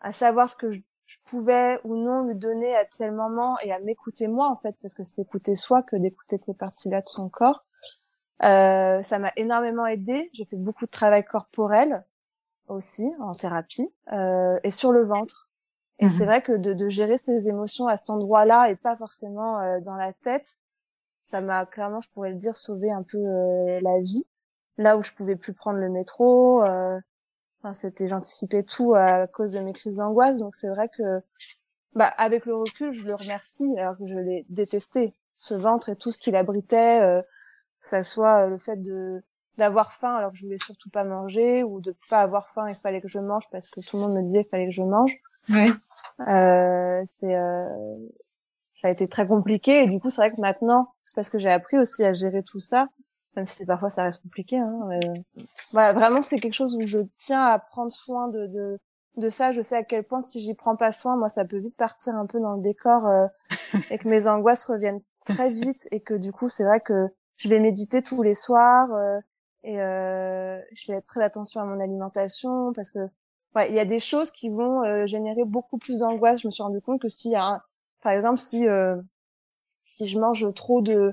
à 0.00 0.12
savoir 0.12 0.50
ce 0.50 0.56
que 0.56 0.70
je, 0.70 0.80
je 1.06 1.16
pouvais 1.24 1.80
ou 1.84 1.96
non 1.96 2.24
lui 2.24 2.36
donner 2.36 2.76
à 2.76 2.84
tel 2.84 3.12
moment 3.12 3.56
et 3.62 3.72
à 3.72 3.78
m'écouter 3.78 4.28
moi 4.28 4.50
en 4.50 4.56
fait, 4.56 4.76
parce 4.82 4.92
que 4.92 5.02
c'est 5.02 5.22
écouter 5.22 5.56
soi 5.56 5.82
que 5.82 5.96
d'écouter 5.96 6.38
ces 6.42 6.52
parties-là 6.52 7.00
de 7.00 7.08
son 7.08 7.30
corps. 7.30 7.64
Euh, 8.44 9.02
ça 9.02 9.18
m'a 9.18 9.32
énormément 9.36 9.86
aidé. 9.86 10.30
J'ai 10.32 10.44
fait 10.44 10.56
beaucoup 10.56 10.86
de 10.86 10.90
travail 10.90 11.24
corporel 11.24 12.04
aussi 12.68 13.10
en 13.20 13.32
thérapie 13.32 13.92
euh, 14.12 14.58
et 14.62 14.70
sur 14.70 14.92
le 14.92 15.04
ventre. 15.04 15.48
Et 15.98 16.06
mhm. 16.06 16.10
c'est 16.10 16.24
vrai 16.24 16.42
que 16.42 16.52
de, 16.52 16.74
de, 16.74 16.88
gérer 16.88 17.18
ses 17.18 17.48
émotions 17.48 17.88
à 17.88 17.96
cet 17.96 18.10
endroit-là 18.10 18.70
et 18.70 18.76
pas 18.76 18.96
forcément 18.96 19.60
euh, 19.60 19.80
dans 19.80 19.96
la 19.96 20.12
tête, 20.12 20.56
ça 21.22 21.40
m'a 21.40 21.66
clairement, 21.66 22.00
je 22.00 22.08
pourrais 22.10 22.30
le 22.30 22.36
dire, 22.36 22.54
sauvé 22.54 22.90
un 22.90 23.02
peu 23.02 23.18
euh, 23.18 23.66
la 23.82 24.00
vie. 24.00 24.24
Là 24.76 24.96
où 24.96 25.02
je 25.02 25.12
pouvais 25.12 25.34
plus 25.34 25.52
prendre 25.52 25.78
le 25.78 25.90
métro, 25.90 26.62
euh, 26.62 27.00
enfin, 27.60 27.72
c'était 27.72 28.06
j'anticipais 28.06 28.62
tout 28.62 28.94
à 28.94 29.26
cause 29.26 29.50
de 29.50 29.58
mes 29.58 29.72
crises 29.72 29.96
d'angoisse. 29.96 30.38
Donc 30.38 30.54
c'est 30.54 30.68
vrai 30.68 30.88
que, 30.88 31.20
bah, 31.94 32.06
avec 32.16 32.46
le 32.46 32.54
recul, 32.54 32.92
je 32.92 33.04
le 33.04 33.14
remercie 33.14 33.76
alors 33.76 33.98
que 33.98 34.06
je 34.06 34.14
l'ai 34.14 34.46
détesté, 34.48 35.14
ce 35.38 35.54
ventre 35.54 35.88
et 35.88 35.96
tout 35.96 36.12
ce 36.12 36.18
qu'il 36.18 36.36
abritait 36.36 37.22
que 37.82 37.88
ça 37.88 38.02
soit 38.02 38.44
euh, 38.44 38.48
le 38.48 38.58
fait 38.58 38.76
de 38.76 39.22
d'avoir 39.56 39.92
faim 39.92 40.14
alors 40.14 40.30
que 40.30 40.38
je 40.38 40.44
voulais 40.44 40.58
surtout 40.64 40.88
pas 40.88 41.02
manger 41.02 41.64
ou 41.64 41.80
de 41.80 41.94
pas 42.08 42.20
avoir 42.20 42.48
faim 42.50 42.68
et 42.68 42.72
qu'il 42.72 42.80
fallait 42.80 43.00
que 43.00 43.08
je 43.08 43.18
mange 43.18 43.44
parce 43.50 43.68
que 43.68 43.80
tout 43.80 43.96
le 43.96 44.02
monde 44.04 44.14
me 44.14 44.22
disait 44.22 44.44
qu'il 44.44 44.50
fallait 44.50 44.68
que 44.68 44.74
je 44.74 44.82
mange. 44.82 45.16
Ouais. 45.50 45.70
Euh, 46.28 47.02
c'est 47.06 47.34
euh, 47.34 47.66
ça 48.72 48.88
a 48.88 48.90
été 48.90 49.08
très 49.08 49.26
compliqué 49.26 49.82
et 49.82 49.86
du 49.86 49.98
coup 49.98 50.10
c'est 50.10 50.20
vrai 50.20 50.30
que 50.30 50.40
maintenant 50.40 50.88
parce 51.14 51.30
que 51.30 51.38
j'ai 51.38 51.50
appris 51.50 51.78
aussi 51.78 52.04
à 52.04 52.12
gérer 52.12 52.42
tout 52.42 52.60
ça 52.60 52.88
même 53.36 53.46
si 53.46 53.64
parfois 53.66 53.90
ça 53.90 54.04
reste 54.04 54.22
compliqué 54.22 54.58
hein, 54.58 54.88
euh, 54.90 55.42
voilà 55.72 55.92
vraiment 55.92 56.20
c'est 56.20 56.38
quelque 56.38 56.54
chose 56.54 56.76
où 56.76 56.86
je 56.86 57.00
tiens 57.16 57.44
à 57.44 57.58
prendre 57.58 57.92
soin 57.92 58.28
de, 58.28 58.46
de 58.46 58.78
de 59.16 59.30
ça 59.30 59.50
je 59.50 59.62
sais 59.62 59.76
à 59.76 59.82
quel 59.82 60.04
point 60.04 60.22
si 60.22 60.40
j'y 60.40 60.54
prends 60.54 60.76
pas 60.76 60.92
soin 60.92 61.16
moi 61.16 61.28
ça 61.28 61.44
peut 61.44 61.58
vite 61.58 61.76
partir 61.76 62.14
un 62.14 62.26
peu 62.26 62.40
dans 62.40 62.54
le 62.54 62.62
décor 62.62 63.06
euh, 63.06 63.26
et 63.90 63.98
que 63.98 64.08
mes 64.08 64.28
angoisses 64.28 64.64
reviennent 64.66 65.02
très 65.24 65.50
vite 65.50 65.88
et 65.90 66.00
que 66.00 66.14
du 66.14 66.32
coup 66.32 66.48
c'est 66.48 66.64
vrai 66.64 66.80
que 66.80 67.08
je 67.38 67.48
vais 67.48 67.60
méditer 67.60 68.02
tous 68.02 68.22
les 68.22 68.34
soirs. 68.34 68.92
Euh, 68.94 69.20
et 69.64 69.80
euh, 69.80 70.60
je 70.72 70.84
fais 70.84 71.00
très 71.02 71.22
attention 71.22 71.60
à 71.60 71.64
mon 71.64 71.80
alimentation 71.80 72.72
parce 72.74 72.90
que 72.90 73.00
ouais, 73.56 73.68
il 73.70 73.74
y 73.74 73.80
a 73.80 73.84
des 73.84 74.00
choses 74.00 74.30
qui 74.30 74.50
vont 74.50 74.84
euh, 74.84 75.06
générer 75.06 75.44
beaucoup 75.44 75.78
plus 75.78 75.98
d'angoisse. 75.98 76.42
Je 76.42 76.48
me 76.48 76.52
suis 76.52 76.62
rendu 76.62 76.80
compte 76.80 77.00
que 77.00 77.08
si, 77.08 77.32
par 78.02 78.12
exemple, 78.12 78.38
si 78.38 78.66
si 79.84 80.06
je 80.06 80.18
mange 80.18 80.52
trop 80.54 80.82
de, 80.82 81.12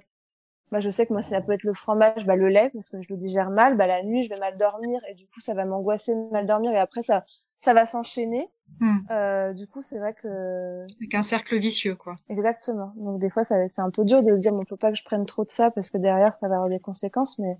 bah, 0.71 0.79
je 0.81 0.89
sais 0.89 1.05
que 1.05 1.13
moi 1.13 1.21
ça 1.21 1.41
peut 1.41 1.53
être 1.53 1.63
le 1.63 1.73
fromage, 1.73 2.25
bah 2.25 2.35
le 2.35 2.49
lait 2.49 2.69
parce 2.73 2.89
que 2.89 3.01
je 3.01 3.07
le 3.13 3.17
digère 3.17 3.49
mal, 3.49 3.77
bah 3.77 3.87
la 3.87 4.03
nuit 4.03 4.23
je 4.23 4.29
vais 4.29 4.39
mal 4.39 4.57
dormir 4.57 4.99
et 5.09 5.15
du 5.15 5.27
coup 5.27 5.39
ça 5.39 5.53
va 5.53 5.63
m'angoisser 5.65 6.13
de 6.15 6.29
mal 6.31 6.45
dormir 6.45 6.71
et 6.73 6.79
après 6.79 7.03
ça 7.03 7.25
ça 7.65 7.73
va 7.73 7.85
s'enchaîner. 7.85 8.47
Hmm. 8.79 8.99
Euh, 9.09 9.53
du 9.53 9.67
coup, 9.67 9.81
c'est 9.81 9.97
vrai 9.97 10.13
que 10.13 10.83
avec 10.99 11.15
un 11.15 11.23
cercle 11.23 11.57
vicieux, 11.57 11.95
quoi. 11.95 12.15
Exactement. 12.29 12.93
Donc 12.95 13.19
des 13.19 13.29
fois, 13.29 13.43
c'est 13.43 13.79
un 13.79 13.89
peu 13.89 14.03
dur 14.05 14.21
de 14.21 14.35
se 14.35 14.41
dire, 14.41 14.51
bon, 14.51 14.63
faut 14.67 14.77
pas 14.77 14.91
que 14.91 14.97
je 14.97 15.03
prenne 15.03 15.25
trop 15.25 15.43
de 15.43 15.49
ça 15.49 15.71
parce 15.71 15.89
que 15.89 15.97
derrière, 15.97 16.33
ça 16.33 16.47
va 16.47 16.55
avoir 16.55 16.69
des 16.69 16.79
conséquences. 16.79 17.39
Mais 17.39 17.57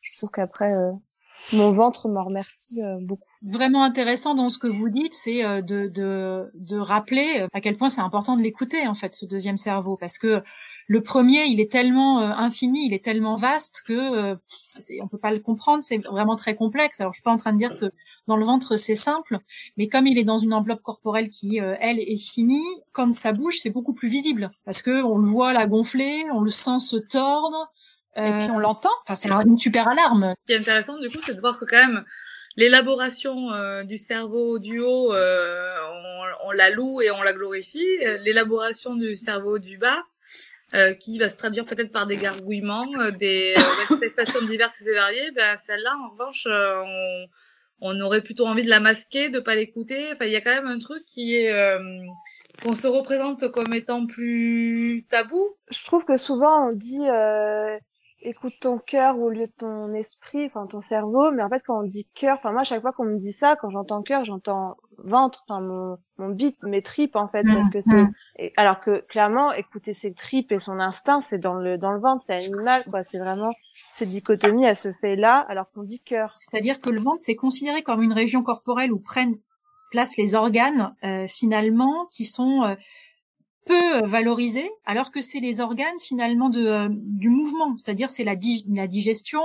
je 0.00 0.16
trouve 0.16 0.30
qu'après, 0.30 0.72
euh, 0.72 0.90
mon 1.52 1.70
ventre 1.70 2.08
m'en 2.08 2.24
remercie 2.24 2.82
euh, 2.82 2.98
beaucoup. 3.00 3.28
Vraiment 3.42 3.84
intéressant 3.84 4.34
dans 4.34 4.48
ce 4.48 4.58
que 4.58 4.66
vous 4.66 4.88
dites, 4.88 5.14
c'est 5.14 5.42
de, 5.62 5.86
de, 5.86 6.50
de 6.54 6.78
rappeler 6.78 7.46
à 7.52 7.60
quel 7.60 7.76
point 7.76 7.88
c'est 7.88 8.00
important 8.00 8.36
de 8.36 8.42
l'écouter 8.42 8.88
en 8.88 8.94
fait, 8.94 9.14
ce 9.14 9.24
deuxième 9.24 9.56
cerveau, 9.56 9.96
parce 9.96 10.18
que 10.18 10.42
le 10.88 11.02
premier, 11.02 11.44
il 11.44 11.60
est 11.60 11.70
tellement 11.70 12.20
infini, 12.20 12.86
il 12.86 12.94
est 12.94 13.04
tellement 13.04 13.36
vaste 13.36 13.82
que 13.86 14.34
on 15.00 15.08
peut 15.08 15.18
pas 15.18 15.30
le 15.30 15.38
comprendre, 15.38 15.82
c'est 15.82 15.98
vraiment 15.98 16.34
très 16.34 16.54
complexe. 16.54 17.00
Alors 17.00 17.12
je 17.12 17.18
suis 17.18 17.22
pas 17.22 17.30
en 17.30 17.36
train 17.36 17.52
de 17.52 17.58
dire 17.58 17.78
que 17.78 17.92
dans 18.26 18.36
le 18.36 18.44
ventre 18.44 18.76
c'est 18.76 18.94
simple, 18.94 19.38
mais 19.76 19.88
comme 19.88 20.06
il 20.06 20.18
est 20.18 20.24
dans 20.24 20.38
une 20.38 20.54
enveloppe 20.54 20.82
corporelle 20.82 21.28
qui 21.28 21.58
elle 21.58 22.00
est 22.00 22.16
finie, 22.16 22.64
quand 22.92 23.12
ça 23.12 23.32
bouge, 23.32 23.58
c'est 23.60 23.70
beaucoup 23.70 23.92
plus 23.92 24.08
visible 24.08 24.50
parce 24.64 24.82
que 24.82 25.02
on 25.02 25.18
le 25.18 25.28
voit 25.28 25.52
la 25.52 25.66
gonfler, 25.66 26.24
on 26.32 26.40
le 26.40 26.50
sent 26.50 26.78
se 26.80 26.96
tordre, 26.96 27.70
et 28.16 28.32
puis 28.32 28.50
on 28.50 28.58
l'entend. 28.58 28.90
Enfin, 29.04 29.14
c'est 29.14 29.30
une 29.30 29.58
super 29.58 29.88
alarme. 29.88 30.34
Ce 30.40 30.52
qui 30.52 30.52
est 30.52 30.60
intéressant, 30.60 30.98
du 30.98 31.08
coup, 31.10 31.18
c'est 31.20 31.34
de 31.34 31.40
voir 31.40 31.58
que 31.58 31.64
quand 31.64 31.76
même 31.76 32.04
l'élaboration 32.56 33.52
euh, 33.52 33.84
du 33.84 33.96
cerveau 33.96 34.58
du 34.58 34.80
haut, 34.80 35.12
euh, 35.12 35.76
on, 36.42 36.48
on, 36.48 36.50
la 36.50 36.70
loue 36.70 37.00
et 37.00 37.10
on 37.10 37.22
la 37.22 37.32
glorifie. 37.32 37.86
L'élaboration 38.24 38.96
du 38.96 39.14
cerveau 39.14 39.58
du 39.58 39.78
bas, 39.78 40.02
euh, 40.74 40.92
qui 40.94 41.18
va 41.18 41.28
se 41.28 41.36
traduire 41.36 41.64
peut-être 41.66 41.92
par 41.92 42.06
des 42.06 42.16
gargouillements, 42.16 42.88
euh, 42.98 43.10
des 43.10 43.54
manifestations 43.90 44.44
diverses 44.46 44.82
et 44.86 44.94
variées, 44.94 45.30
ben 45.32 45.56
celle-là, 45.64 45.94
en 46.04 46.12
revanche, 46.12 46.46
on, 46.50 47.26
on 47.80 48.00
aurait 48.00 48.22
plutôt 48.22 48.46
envie 48.46 48.64
de 48.64 48.70
la 48.70 48.80
masquer, 48.80 49.28
de 49.30 49.40
pas 49.40 49.54
l'écouter. 49.54 50.08
Enfin, 50.12 50.26
il 50.26 50.32
y 50.32 50.36
a 50.36 50.40
quand 50.40 50.54
même 50.54 50.66
un 50.66 50.78
truc 50.78 51.02
qui 51.06 51.36
est 51.36 51.52
qu'on 52.62 52.74
se 52.74 52.86
représente 52.86 53.50
comme 53.50 53.72
étant 53.72 54.06
plus 54.06 55.06
tabou. 55.08 55.42
Je 55.70 55.84
trouve 55.84 56.04
que 56.04 56.16
souvent 56.16 56.68
on 56.68 56.72
dit 56.72 57.08
euh, 57.08 57.78
écoute 58.20 58.54
ton 58.60 58.78
cœur 58.78 59.18
au 59.18 59.30
lieu 59.30 59.46
de 59.46 59.52
ton 59.56 59.90
esprit, 59.92 60.46
enfin 60.46 60.66
ton 60.66 60.80
cerveau. 60.80 61.30
Mais 61.30 61.42
en 61.42 61.48
fait, 61.48 61.62
quand 61.64 61.80
on 61.80 61.86
dit 61.86 62.08
cœur, 62.14 62.38
enfin 62.38 62.52
moi, 62.52 62.62
à 62.62 62.64
chaque 62.64 62.82
fois 62.82 62.92
qu'on 62.92 63.04
me 63.04 63.16
dit 63.16 63.32
ça, 63.32 63.56
quand 63.56 63.70
j'entends 63.70 64.02
cœur, 64.02 64.24
j'entends 64.24 64.76
ventre, 64.98 65.44
enfin 65.48 65.60
mon 65.60 65.98
mon 66.18 66.30
beat, 66.30 66.62
mes 66.62 66.82
tripes 66.82 67.16
en 67.16 67.28
fait, 67.28 67.44
parce 67.44 67.70
que 67.70 67.80
c'est. 67.80 67.94
Mmh, 67.94 68.12
mmh. 68.38 68.48
Alors 68.56 68.80
que 68.80 69.00
clairement, 69.06 69.52
écouter 69.52 69.94
ses 69.94 70.12
tripes 70.12 70.52
et 70.52 70.58
son 70.58 70.80
instinct, 70.80 71.20
c'est 71.20 71.38
dans 71.38 71.54
le 71.54 71.78
dans 71.78 71.92
le 71.92 72.00
ventre, 72.00 72.22
c'est 72.22 72.34
animal, 72.34 72.84
quoi. 72.90 73.02
C'est 73.04 73.18
vraiment 73.18 73.50
cette 73.92 74.10
dichotomie, 74.10 74.64
elle 74.64 74.76
se 74.76 74.92
fait 75.00 75.16
là, 75.16 75.44
alors 75.48 75.70
qu'on 75.70 75.82
dit 75.82 76.00
cœur. 76.00 76.34
C'est-à-dire 76.38 76.80
que 76.80 76.90
le 76.90 77.00
ventre, 77.00 77.20
c'est 77.20 77.36
considéré 77.36 77.82
comme 77.82 78.02
une 78.02 78.12
région 78.12 78.42
corporelle 78.42 78.92
où 78.92 78.98
prennent 78.98 79.36
place 79.90 80.16
les 80.16 80.34
organes 80.34 80.94
euh, 81.04 81.26
finalement 81.28 82.06
qui 82.10 82.24
sont 82.24 82.62
euh, 82.64 82.74
peu 83.68 84.06
valorisés, 84.06 84.70
alors 84.92 85.10
que 85.12 85.20
c'est 85.20 85.42
les 85.48 85.60
organes 85.60 85.98
finalement 86.10 86.50
de, 86.50 86.64
euh, 86.66 86.88
du 87.22 87.28
mouvement, 87.38 87.76
c'est-à-dire 87.78 88.10
c'est 88.10 88.24
la, 88.24 88.36
la 88.80 88.86
digestion, 88.86 89.44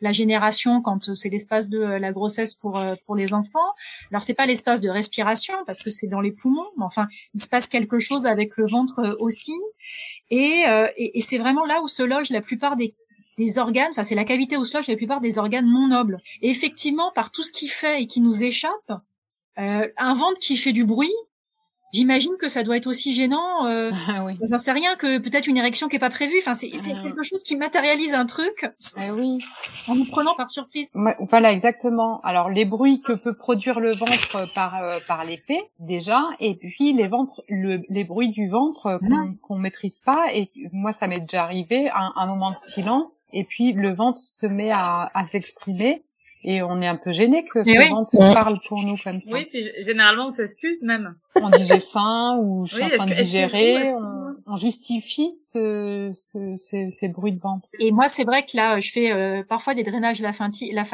la 0.00 0.12
génération 0.12 0.82
quand 0.86 1.00
c'est 1.14 1.30
l'espace 1.34 1.68
de 1.68 1.80
la 2.04 2.10
grossesse 2.12 2.54
pour 2.62 2.74
pour 3.04 3.14
les 3.20 3.30
enfants. 3.40 3.70
Alors 4.10 4.22
c'est 4.22 4.38
pas 4.42 4.46
l'espace 4.46 4.80
de 4.80 4.90
respiration 5.00 5.54
parce 5.66 5.82
que 5.84 5.90
c'est 5.96 6.10
dans 6.14 6.22
les 6.26 6.32
poumons, 6.32 6.70
mais 6.76 6.84
enfin 6.84 7.06
il 7.34 7.40
se 7.40 7.48
passe 7.48 7.68
quelque 7.68 7.98
chose 8.08 8.24
avec 8.34 8.56
le 8.56 8.66
ventre 8.66 9.16
aussi, 9.26 9.58
et, 10.30 10.64
et, 11.02 11.18
et 11.18 11.22
c'est 11.28 11.38
vraiment 11.44 11.64
là 11.72 11.80
où 11.82 11.88
se 11.88 12.02
loge 12.02 12.30
la 12.30 12.40
plupart 12.40 12.76
des 12.76 12.94
des 13.38 13.58
organes, 13.58 13.92
enfin 13.92 14.04
c'est 14.04 14.16
la 14.16 14.24
cavité 14.24 14.56
où 14.56 14.64
se 14.64 14.76
loge 14.76 14.88
la 14.88 14.96
plupart 14.96 15.20
des 15.20 15.38
organes 15.38 15.70
non 15.70 15.86
nobles. 15.88 16.18
Et 16.42 16.50
effectivement, 16.50 17.12
par 17.14 17.30
tout 17.30 17.44
ce 17.48 17.52
qui 17.52 17.68
fait 17.68 18.02
et 18.02 18.06
qui 18.06 18.20
nous 18.20 18.42
échappe, 18.42 18.90
euh, 19.58 19.88
un 19.96 20.14
ventre 20.14 20.40
qui 20.40 20.56
fait 20.56 20.72
du 20.72 20.84
bruit, 20.84 21.18
J'imagine 21.92 22.32
que 22.38 22.48
ça 22.48 22.62
doit 22.62 22.76
être 22.76 22.86
aussi 22.86 23.14
gênant. 23.14 23.66
Euh, 23.66 23.90
ah 24.08 24.24
oui. 24.24 24.38
J'en 24.48 24.58
sais 24.58 24.72
rien 24.72 24.96
que 24.96 25.18
peut-être 25.18 25.46
une 25.46 25.56
érection 25.56 25.88
qui 25.88 25.96
est 25.96 26.00
pas 26.00 26.10
prévue. 26.10 26.38
Enfin, 26.38 26.54
c'est 26.54 26.70
ah. 26.72 27.02
quelque 27.02 27.22
chose 27.22 27.42
qui 27.42 27.56
matérialise 27.56 28.14
un 28.14 28.26
truc. 28.26 28.66
Ah 28.96 29.00
oui. 29.16 29.38
En 29.88 29.94
nous 29.94 30.04
prenant 30.04 30.34
par 30.34 30.50
surprise. 30.50 30.90
Voilà, 31.30 31.52
exactement. 31.52 32.20
Alors 32.22 32.50
les 32.50 32.64
bruits 32.64 33.00
que 33.00 33.12
peut 33.12 33.34
produire 33.34 33.80
le 33.80 33.92
ventre 33.92 34.52
par 34.54 34.82
euh, 34.82 34.98
par 35.06 35.24
l'épée 35.24 35.60
déjà, 35.78 36.24
et 36.40 36.54
puis 36.54 36.92
les 36.92 37.08
ventres, 37.08 37.42
le, 37.48 37.82
les 37.88 38.04
bruits 38.04 38.30
du 38.30 38.48
ventre 38.48 38.98
qu'on 39.00 39.34
qu'on 39.42 39.58
maîtrise 39.58 40.00
pas. 40.00 40.32
Et 40.34 40.50
moi, 40.72 40.92
ça 40.92 41.06
m'est 41.06 41.20
déjà 41.20 41.44
arrivé 41.44 41.88
un, 41.90 42.12
un, 42.16 42.26
moment 42.26 42.50
de 42.50 42.56
silence, 42.62 43.26
et 43.32 43.44
puis 43.44 43.72
le 43.72 43.94
ventre 43.94 44.20
se 44.24 44.46
met 44.46 44.70
à, 44.70 45.10
à 45.14 45.24
s'exprimer 45.24 46.02
et 46.44 46.62
on 46.62 46.80
est 46.80 46.86
un 46.86 46.96
peu 46.96 47.12
gêné 47.12 47.44
que 47.46 47.64
ce 47.64 47.68
oui. 47.68 47.88
se 48.06 48.16
parle 48.34 48.58
pour 48.68 48.82
nous 48.82 48.96
comme 48.96 49.20
ça. 49.20 49.30
Oui, 49.30 49.46
puis 49.50 49.62
généralement 49.80 50.26
on 50.26 50.30
s'excuse 50.30 50.82
même. 50.82 51.14
On 51.34 51.50
disait 51.50 51.80
faim 51.80 52.38
ou 52.42 52.64
je 52.66 52.74
suis 52.74 52.84
en 52.84 52.88
train 52.88 53.06
de 53.06 53.14
digérer, 53.14 53.78
on, 54.46 54.52
on, 54.54 54.56
justifie 54.56 55.34
ce, 55.38 56.10
ce, 56.14 56.56
ces, 56.56 56.90
ces, 56.90 57.08
bruits 57.08 57.32
de 57.32 57.40
ventre. 57.40 57.68
Et 57.80 57.90
moi 57.92 58.08
c'est 58.08 58.24
vrai 58.24 58.44
que 58.44 58.56
là 58.56 58.80
je 58.80 58.90
fais 58.90 59.12
euh, 59.12 59.42
parfois 59.48 59.74
des 59.74 59.82
drainages 59.82 60.20
la 60.20 60.32
la 60.72 60.84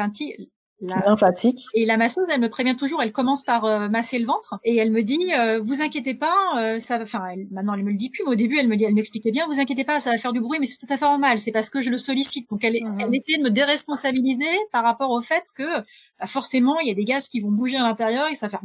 la... 0.87 1.03
lymphatique. 1.05 1.65
Et 1.73 1.85
la 1.85 1.97
masseuse, 1.97 2.25
elle 2.33 2.41
me 2.41 2.49
prévient 2.49 2.75
toujours, 2.75 3.01
elle 3.01 3.11
commence 3.11 3.43
par 3.43 3.65
euh, 3.65 3.87
masser 3.89 4.19
le 4.19 4.25
ventre 4.25 4.59
et 4.63 4.75
elle 4.77 4.91
me 4.91 5.01
dit 5.01 5.33
euh, 5.37 5.59
vous 5.61 5.81
inquiétez 5.81 6.13
pas, 6.13 6.35
euh, 6.57 6.79
ça 6.79 6.99
enfin 7.01 7.23
maintenant 7.51 7.73
elle 7.73 7.83
me 7.83 7.91
le 7.91 7.97
dit 7.97 8.09
plus 8.09 8.23
mais 8.25 8.31
au 8.31 8.35
début 8.35 8.57
elle 8.57 8.67
me 8.67 8.75
dit 8.75 8.83
elle 8.83 8.93
m'expliquait 8.93 9.31
bien 9.31 9.45
vous 9.47 9.59
inquiétez 9.59 9.83
pas, 9.83 9.99
ça 9.99 10.11
va 10.11 10.17
faire 10.17 10.33
du 10.33 10.39
bruit 10.39 10.59
mais 10.59 10.65
c'est 10.65 10.77
tout 10.77 10.91
à 10.91 10.97
fait 10.97 11.05
normal, 11.05 11.39
c'est 11.39 11.51
parce 11.51 11.69
que 11.69 11.81
je 11.81 11.89
le 11.89 11.97
sollicite. 11.97 12.49
Donc 12.49 12.63
elle, 12.63 12.77
mhm. 12.81 12.99
elle 12.99 13.15
essayait 13.15 13.37
de 13.37 13.43
me 13.43 13.51
déresponsabiliser 13.51 14.45
par 14.71 14.83
rapport 14.83 15.11
au 15.11 15.21
fait 15.21 15.43
que 15.55 15.79
bah, 16.19 16.27
forcément 16.27 16.79
il 16.79 16.87
y 16.87 16.91
a 16.91 16.95
des 16.95 17.05
gaz 17.05 17.27
qui 17.27 17.39
vont 17.39 17.51
bouger 17.51 17.77
à 17.77 17.83
l'intérieur 17.83 18.27
et 18.29 18.35
ça 18.35 18.47
va 18.47 18.51
faire 18.51 18.61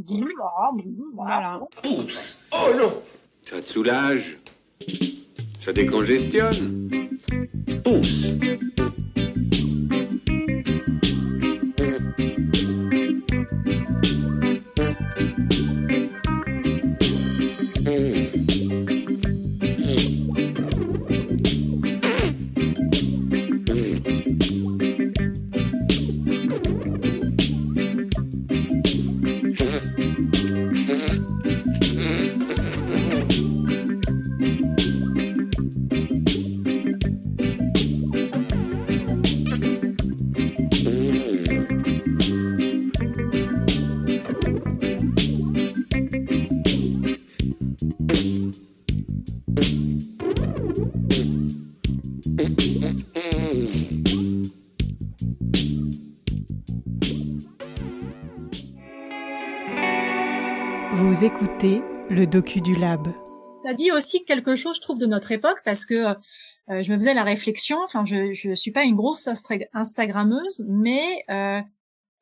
voilà. 1.15 1.61
Pousse. 1.83 2.39
Oh 2.53 2.57
non. 2.77 2.93
Ça 3.43 3.61
te 3.61 3.69
soulage? 3.69 4.39
Ça 5.61 5.73
décongestionne? 5.73 6.89
Pousse. 7.85 8.29
Écoutez 61.23 61.83
le 62.11 62.27
docu 62.27 62.61
du 62.61 62.75
lab. 62.75 63.07
Ça 63.65 63.75
dit 63.75 63.93
aussi 63.93 64.25
quelque 64.25 64.57
chose, 64.57 64.77
je 64.77 64.81
trouve, 64.81 64.99
de 64.99 65.07
notre 65.07 65.31
époque 65.31 65.61
parce 65.65 65.87
que 65.87 65.95
euh, 65.95 66.83
je 66.83 66.91
me 66.91 66.97
faisais 66.97 67.15
la 67.15 67.23
réflexion. 67.23 67.79
Enfin, 67.85 68.05
je 68.05 68.33
je 68.33 68.55
suis 68.55 68.73
pas 68.73 68.83
une 68.83 68.97
grosse 68.97 69.29
Instagrammeuse, 69.73 70.65
mais 70.69 71.25
euh, 71.31 71.61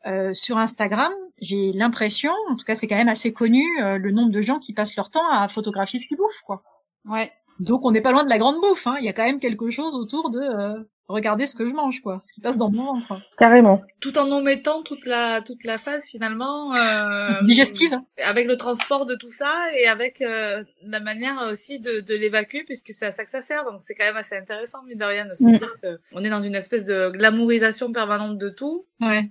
euh, 0.07 0.35
sur 0.35 0.59
Instagram, 0.59 1.13
j'ai 1.41 1.73
l'impression, 1.73 2.33
en 2.51 2.57
tout 2.57 2.65
cas, 2.65 2.75
c'est 2.75 2.87
quand 2.87 2.97
même 2.97 3.09
assez 3.09 3.33
connu, 3.33 3.65
le 3.81 4.11
nombre 4.11 4.33
de 4.33 4.43
gens 4.43 4.59
qui 4.59 4.75
passent 4.75 4.97
leur 4.97 5.11
temps 5.11 5.29
à 5.31 5.49
photographier 5.49 5.99
ce 5.99 6.07
qu'ils 6.07 6.19
bouffent, 6.19 6.43
quoi. 6.45 6.63
Ouais. 7.07 7.33
Donc 7.61 7.85
on 7.85 7.91
n'est 7.91 8.01
pas 8.01 8.13
loin 8.13 8.25
de 8.25 8.29
la 8.31 8.39
grande 8.39 8.61
bouffe. 8.61 8.87
Hein. 8.87 8.97
Il 9.01 9.05
y 9.05 9.09
a 9.09 9.13
quand 9.13 9.25
même 9.25 9.41
quelque 9.41 9.71
chose 9.71 9.95
autour 9.95 10.31
de 10.31 10.39
euh, 10.41 10.79
regarder 11.09 11.47
ce 11.47 11.57
que 11.57 11.65
je 11.67 11.73
mange, 11.73 12.01
quoi, 12.03 12.21
ce 12.23 12.33
qui 12.33 12.41
passe 12.41 12.57
dans 12.57 12.71
mon 12.71 12.95
ventre. 13.01 13.21
Carrément. 13.39 13.83
Tout 14.01 14.19
en 14.19 14.31
omettant 14.31 14.83
toute 14.83 15.07
la 15.07 15.41
toute 15.43 15.65
la 15.65 15.79
phase 15.79 16.07
finalement 16.09 16.75
euh, 16.75 17.31
digestive. 17.45 17.99
Avec 18.25 18.47
le 18.47 18.57
transport 18.57 19.07
de 19.07 19.15
tout 19.15 19.31
ça 19.31 19.53
et 19.79 19.87
avec 19.89 20.21
euh, 20.21 20.63
la 20.85 21.01
manière 21.01 21.37
aussi 21.51 21.81
de, 21.81 22.01
de 22.01 22.15
l'évacuer 22.15 22.63
puisque 22.65 22.91
c'est 22.93 23.07
à 23.07 23.11
ça 23.11 23.25
que 23.25 23.31
ça 23.31 23.41
sert. 23.41 23.65
Donc 23.65 23.77
c'est 23.81 23.95
quand 23.95 24.05
même 24.05 24.17
assez 24.17 24.37
intéressant 24.37 24.83
mine 24.87 24.99
de 24.99 25.05
rien 25.05 25.27
de 25.27 25.35
se 25.35 25.45
Mm. 25.45 25.57
dire 25.57 25.81
que 25.83 25.99
on 26.13 26.23
est 26.23 26.31
dans 26.31 26.43
une 26.43 26.55
espèce 26.55 26.85
de 26.85 27.11
glamourisation 27.11 27.91
permanente 27.93 28.39
de 28.39 28.51
tout. 28.51 28.87
Ouais. 29.01 29.31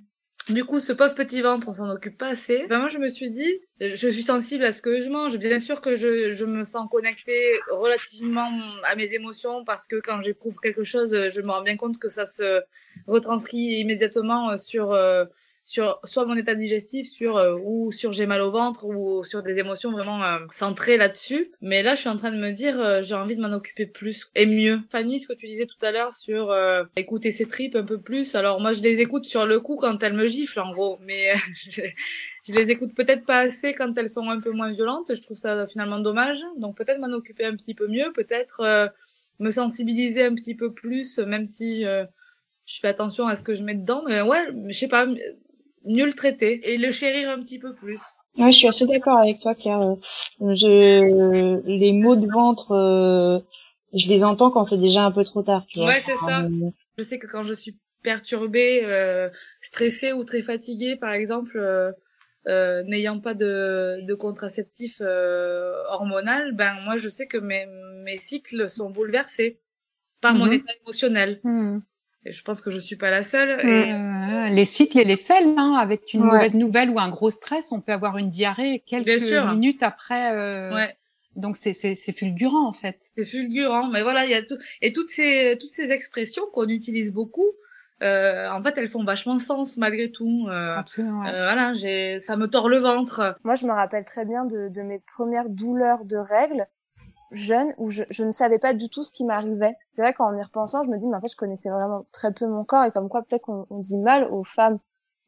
Du 0.50 0.64
coup, 0.64 0.80
ce 0.80 0.94
pauvre 0.94 1.14
petit 1.14 1.42
ventre, 1.42 1.68
on 1.68 1.74
s'en 1.74 1.90
occupe 1.90 2.18
pas 2.18 2.30
assez. 2.30 2.68
Ben, 2.70 2.80
moi, 2.80 2.88
je 2.88 3.00
me 3.00 3.10
suis 3.10 3.30
dit, 3.30 3.60
je 3.82 4.08
suis 4.08 4.24
sensible 4.24 4.64
à 4.64 4.72
ce 4.72 4.82
que 4.82 5.02
je 5.02 5.10
mange. 5.10 5.38
Bien 5.38 5.60
sûr 5.60 5.82
que 5.82 5.98
je, 5.98 6.34
je 6.34 6.46
me 6.46 6.64
sens 6.64 6.88
connectée 6.90 7.60
relativement 7.70 8.50
à 8.86 8.96
mes 8.96 9.14
émotions 9.14 9.66
parce 9.66 9.88
que 9.88 9.98
quand 9.98 10.22
j'éprouve 10.22 10.58
quelque 10.62 10.86
chose, 10.86 11.14
je 11.34 11.42
me 11.42 11.52
rends 11.52 11.64
bien 11.64 11.76
compte 11.76 12.00
que 12.00 12.08
ça 12.08 12.26
se 12.26 12.62
retranscrit 13.08 13.80
immédiatement 13.80 14.52
euh, 14.52 14.58
sur, 14.58 14.94
euh, 14.94 15.26
sur 15.68 16.00
soit 16.06 16.26
mon 16.26 16.38
état 16.38 16.56
digestif, 16.56 17.10
sur 17.10 17.36
euh, 17.36 17.58
ou 17.62 17.92
sur 17.92 18.14
j'ai 18.14 18.26
mal 18.26 18.40
au 18.40 18.52
ventre 18.52 18.86
ou 18.86 19.26
sur 19.26 19.44
des 19.44 19.60
émotions 19.60 19.92
vraiment 19.92 20.24
euh, 20.24 20.40
centrées 20.50 20.96
là-dessus. 20.96 21.52
Mais 21.60 21.84
là, 21.84 21.94
je 21.96 22.00
suis 22.00 22.10
en 22.10 22.16
train 22.16 22.32
de 22.32 22.38
me 22.38 22.52
dire, 22.52 22.80
euh, 22.80 23.02
j'ai 23.02 23.16
envie 23.16 23.36
de 23.36 23.42
m'en 23.42 23.54
occuper 23.54 23.86
plus 23.86 24.30
et 24.34 24.46
mieux. 24.46 24.80
Fanny, 24.90 25.20
ce 25.20 25.28
que 25.28 25.34
tu 25.34 25.46
disais 25.46 25.66
tout 25.66 25.86
à 25.86 25.92
l'heure 25.92 26.16
sur 26.16 26.52
euh, 26.52 26.86
écouter 26.96 27.34
ses 27.34 27.48
tripes 27.48 27.76
un 27.76 27.84
peu 27.84 28.00
plus. 28.00 28.34
Alors 28.36 28.62
moi, 28.62 28.72
je 28.72 28.82
les 28.82 29.02
écoute 29.02 29.26
sur 29.26 29.46
le 29.46 29.60
coup 29.60 29.76
quand 29.76 30.02
elles 30.04 30.14
me 30.14 30.26
giflent, 30.26 30.62
en 30.62 30.72
gros, 30.72 31.00
mais 31.02 31.32
euh, 31.32 31.38
je, 31.70 31.82
je 32.44 32.54
les 32.54 32.72
écoute 32.72 32.96
peut-être 32.96 33.26
pas 33.26 33.40
assez 33.40 33.74
quand 33.74 33.96
elles 33.98 34.10
sont 34.10 34.30
un 34.30 34.40
peu 34.40 34.52
moins 34.52 34.72
violentes. 34.72 35.14
Je 35.14 35.22
trouve 35.22 35.38
ça 35.38 35.68
finalement 35.68 36.00
dommage. 36.00 36.40
Donc 36.56 36.78
peut-être 36.78 37.00
m'en 37.00 37.14
occuper 37.14 37.44
un 37.44 37.58
petit 37.58 37.76
peu 37.76 37.90
mieux, 37.90 38.14
peut-être 38.14 38.62
euh, 38.62 38.88
me 39.40 39.52
sensibiliser 39.52 40.24
un 40.24 40.34
petit 40.34 40.56
peu 40.56 40.72
plus, 40.72 41.20
même 41.20 41.46
si 41.46 41.84
je 41.84 42.80
fais 42.80 42.88
attention 42.88 43.28
à 43.28 43.36
ce 43.36 43.44
que 43.44 43.54
je 43.54 43.64
mets 43.64 43.76
dedans. 43.76 44.04
Mais 44.08 44.22
ouais, 44.22 44.48
je 44.70 44.74
sais 44.74 44.88
pas, 44.88 45.06
mieux 45.88 46.06
le 46.06 46.14
traiter 46.14 46.72
et 46.74 46.78
le 46.78 46.92
chérir 46.92 47.30
un 47.30 47.40
petit 47.40 47.60
peu 47.60 47.74
plus. 47.74 48.02
Ouais, 48.38 48.52
je 48.52 48.58
suis 48.58 48.68
assez 48.68 48.86
d'accord 48.86 49.18
avec 49.18 49.40
toi, 49.40 49.56
Claire. 49.56 49.82
Euh, 49.82 49.96
Je, 50.42 51.60
les 51.68 51.94
mots 51.94 52.16
de 52.16 52.28
ventre, 52.32 52.72
euh, 52.72 53.40
je 53.94 54.08
les 54.10 54.24
entends 54.24 54.52
quand 54.52 54.64
c'est 54.66 54.78
déjà 54.78 55.02
un 55.04 55.12
peu 55.12 55.24
trop 55.24 55.42
tard. 55.44 55.66
Tu 55.68 55.80
vois. 55.80 55.88
Ouais, 55.90 55.94
c'est 55.94 56.16
ça. 56.16 56.42
Euh, 56.44 56.70
Je 56.98 57.04
sais 57.04 57.18
que 57.20 57.28
quand 57.28 57.44
je 57.44 57.54
suis 57.54 57.78
perturbée, 58.04 58.82
euh, 58.84 59.30
stressée 59.62 60.14
ou 60.14 60.24
très 60.24 60.42
fatiguée, 60.42 60.96
par 60.96 61.14
exemple, 61.14 61.60
n'ayant 62.48 63.20
pas 63.20 63.34
de, 63.34 64.06
de 64.06 64.14
contraceptif 64.14 65.02
hormonal, 65.90 66.54
ben 66.54 66.76
moi 66.86 66.98
je 66.98 67.10
sais 67.10 67.28
que 67.28 67.38
mes, 67.38 67.66
mes 68.06 68.18
cycles 68.18 68.70
sont 68.70 68.90
bouleversés 68.90 69.60
par 70.22 70.34
mon 70.34 70.46
Mhm. 70.46 70.54
état 70.54 70.72
émotionnel. 70.84 71.40
Hmm. 71.44 71.80
Et 72.26 72.32
je 72.32 72.44
pense 72.44 72.62
que 72.62 72.70
je 72.72 72.80
suis 72.80 72.96
pas 72.98 73.10
la 73.12 73.24
seule. 73.24 73.60
Et 73.66 73.94
les 74.50 74.66
cycles 74.66 75.00
et 75.00 75.04
les 75.04 75.16
selles, 75.16 75.56
hein, 75.58 75.74
avec 75.80 76.14
une 76.14 76.22
Ouais. 76.22 76.28
mauvaise 76.28 76.54
nouvelle 76.54 76.90
ou 76.90 77.00
un 77.00 77.10
gros 77.10 77.30
stress, 77.30 77.72
on 77.72 77.82
peut 77.82 77.92
avoir 77.94 78.18
une 78.18 78.30
diarrhée 78.30 78.84
quelques 78.86 79.08
minutes 79.52 79.84
après. 79.84 80.32
euh, 80.36 80.74
ouais, 80.74 80.96
Donc 81.36 81.58
c'est 81.58 81.74
c'est 81.74 81.96
c'est 81.96 82.12
fulgurant 82.14 82.68
en 82.68 82.74
fait. 82.74 83.12
c'est 83.16 83.26
fulgurant. 83.26 83.88
Mais 83.90 84.02
voilà, 84.02 84.26
il 84.26 84.32
y 84.32 84.34
a 84.34 84.42
tout 84.44 84.58
et 84.82 84.92
toutes 84.94 85.10
ces 85.10 85.58
toutes 85.60 85.70
ces 85.74 85.92
expressions 85.92 86.44
qu'on 86.54 86.68
utilise 86.68 87.14
beaucoup. 87.14 87.52
Euh, 88.04 88.48
en 88.52 88.62
fait, 88.62 88.78
elles 88.78 88.88
font 88.90 89.04
vachement 89.04 89.40
sens 89.40 89.78
malgré 89.78 90.12
tout. 90.12 90.48
Euh, 90.50 90.76
Absolument. 90.78 91.22
ouais. 91.24 91.30
euh, 91.34 91.44
voilà, 91.46 91.74
j'ai, 91.74 92.20
ça 92.20 92.38
me 92.38 92.48
tord 92.48 92.70
le 92.70 92.78
ventre. 92.78 93.36
Moi, 93.44 93.56
je 93.56 93.66
me 93.66 93.72
rappelle 93.72 94.06
très 94.06 94.24
bien 94.24 94.46
de, 94.46 94.70
de 94.70 94.82
mes 94.84 95.00
premières 95.00 95.50
douleurs 95.50 96.06
de 96.06 96.16
règles 96.18 96.68
jeune 97.32 97.74
où 97.78 97.90
je, 97.90 98.04
je 98.10 98.24
ne 98.24 98.32
savais 98.32 98.60
pas 98.60 98.74
du 98.74 98.90
tout 98.90 99.04
ce 99.04 99.12
qui 99.12 99.24
m'arrivait. 99.26 99.76
C'est 99.94 100.02
vrai 100.02 100.14
qu'en 100.14 100.36
y 100.36 100.42
repensant, 100.42 100.84
je 100.84 100.90
me 100.90 100.98
dis 100.98 101.08
mais 101.08 101.18
en 101.18 101.22
fait 101.22 101.28
je 101.28 101.36
connaissais 101.36 101.70
vraiment 101.70 102.06
très 102.12 102.34
peu 102.34 102.48
mon 102.48 102.64
corps 102.64 102.84
et 102.84 102.92
comme 102.92 103.10
quoi 103.10 103.22
peut-être 103.24 103.44
qu'on 103.44 103.66
on 103.70 103.80
dit 103.80 103.98
mal 103.98 104.26
aux 104.32 104.44
femmes 104.44 104.80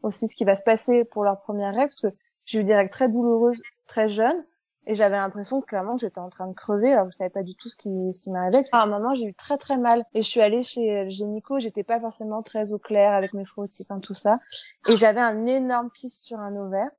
aussi 0.04 0.28
ce 0.28 0.36
qui 0.36 0.46
va 0.46 0.56
se 0.56 0.64
passer 0.64 1.04
pour 1.04 1.24
leur 1.24 1.40
première 1.40 1.74
règle 1.74 1.90
parce 1.90 2.02
que 2.02 2.18
j'ai 2.46 2.60
eu 2.60 2.64
des 2.64 2.76
règles 2.76 2.90
très 2.90 3.10
douloureuses 3.10 3.62
très 3.88 4.10
jeunes 4.10 4.46
et 4.86 4.96
j'avais 4.96 5.18
l'impression 5.18 5.62
que 5.62 5.66
clairement 5.68 5.98
j'étais 5.98 6.20
en 6.20 6.30
train 6.30 6.48
de 6.48 6.54
crever 6.54 6.94
alors 6.94 7.10
je 7.12 7.16
savais 7.16 7.30
pas 7.30 7.44
du 7.44 7.56
tout 7.56 7.70
ce 7.70 7.76
qui 7.76 7.90
ce 8.14 8.22
qui 8.22 8.32
m'arrivait. 8.32 8.64
À 8.72 8.84
un 8.84 8.86
moment 8.86 9.14
j'ai 9.14 9.26
eu 9.26 9.34
très 9.34 9.58
très 9.58 9.78
mal 9.78 10.04
et 10.14 10.22
je 10.22 10.28
suis 10.28 10.42
allée 10.42 10.64
chez 10.64 11.04
le 11.04 11.10
gynéco, 11.10 11.60
j'étais 11.60 11.84
pas 11.84 12.00
forcément 12.00 12.42
très 12.42 12.74
au 12.74 12.80
clair 12.80 13.14
avec 13.14 13.34
mes 13.34 13.46
frottis, 13.46 13.84
enfin 13.84 14.00
tout 14.00 14.14
ça 14.14 14.40
et 14.88 14.96
j'avais 14.96 15.22
un 15.22 15.46
énorme 15.46 15.90
kyste 15.92 16.24
sur 16.24 16.40
un 16.40 16.56
ovaire. 16.56 16.90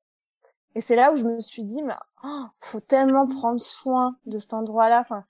Et 0.75 0.81
c'est 0.81 0.97
là 0.97 1.13
où 1.13 1.17
je 1.17 1.25
me 1.25 1.41
suis 1.41 1.65
dit, 1.65 1.83
mais 1.83 1.95
oh, 2.25 2.45
faut 2.61 2.81
tellement 2.81 3.27
prendre 3.27 3.61
soin 3.61 4.17
de 4.27 4.39
cet 4.39 4.55
endroit-là. 4.55 5.01
Enfin, 5.01 5.25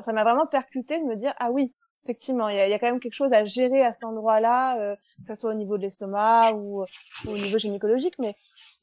ça 0.00 0.12
m'a 0.12 0.22
vraiment 0.22 0.46
percuté 0.46 1.00
de 1.00 1.04
me 1.04 1.16
dire, 1.16 1.34
ah 1.38 1.50
oui, 1.50 1.72
effectivement, 2.04 2.48
il 2.48 2.56
y 2.56 2.60
a, 2.60 2.66
il 2.66 2.70
y 2.70 2.74
a 2.74 2.78
quand 2.78 2.86
même 2.86 3.00
quelque 3.00 3.14
chose 3.14 3.32
à 3.32 3.44
gérer 3.44 3.84
à 3.84 3.92
cet 3.92 4.04
endroit-là, 4.04 4.78
euh, 4.80 4.96
que 5.26 5.34
ce 5.34 5.40
soit 5.40 5.50
au 5.50 5.54
niveau 5.54 5.76
de 5.76 5.82
l'estomac 5.82 6.52
ou, 6.54 6.82
ou 6.82 7.28
au 7.28 7.36
niveau 7.36 7.58
gynécologique. 7.58 8.14
Mais 8.18 8.36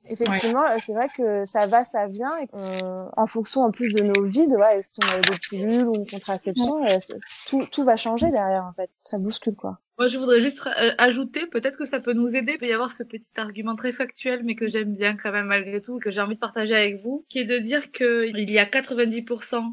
effectivement, 0.10 0.66
euh, 0.66 0.78
c'est 0.84 0.94
vrai 0.94 1.08
que 1.16 1.46
ça 1.46 1.68
va, 1.68 1.84
ça 1.84 2.08
vient. 2.08 2.38
Et 2.38 2.48
en 2.54 3.28
fonction 3.28 3.62
en 3.62 3.72
plus 3.72 3.94
de 3.94 4.04
nos 4.04 4.24
vies, 4.24 4.48
de 4.48 4.56
ouais, 4.56 4.82
si 4.82 5.00
on 5.04 5.10
a 5.10 5.20
des 5.20 5.38
pilules 5.38 5.88
ou 5.88 5.96
une 5.96 6.08
contraception, 6.08 6.86
euh, 6.86 6.98
tout, 7.46 7.66
tout 7.72 7.84
va 7.84 7.96
changer 7.96 8.32
derrière 8.32 8.66
en 8.66 8.74
fait. 8.74 8.90
Ça 9.04 9.18
bouscule 9.18 9.56
quoi. 9.56 9.80
Moi, 9.98 10.08
je 10.08 10.20
voudrais 10.20 10.40
juste 10.40 10.68
euh, 10.68 10.92
ajouter, 11.00 11.48
peut-être 11.48 11.78
que 11.78 11.86
ça 11.86 12.00
peut 12.00 12.14
nous 12.14 12.36
aider. 12.36 12.54
Il 12.54 12.58
peut 12.60 12.68
y 12.68 12.74
avoir 12.74 12.92
ce 12.92 13.04
petit 13.04 13.32
argument 13.38 13.76
très 13.76 13.92
factuel, 13.92 14.44
mais 14.44 14.56
que 14.56 14.68
j'aime 14.68 14.94
bien 14.94 15.16
quand 15.16 15.32
même 15.32 15.48
malgré 15.48 15.82
tout, 15.82 15.98
que 15.98 16.12
j'ai 16.12 16.22
envie 16.22 16.36
de 16.36 16.40
partager 16.40 16.76
avec 16.76 16.98
vous, 16.98 17.26
qui 17.30 17.40
est 17.40 17.46
de 17.46 17.58
dire 17.58 17.90
que 17.92 18.28
il 18.28 18.50
y 18.52 18.60
a 18.60 18.66
90% 18.66 19.64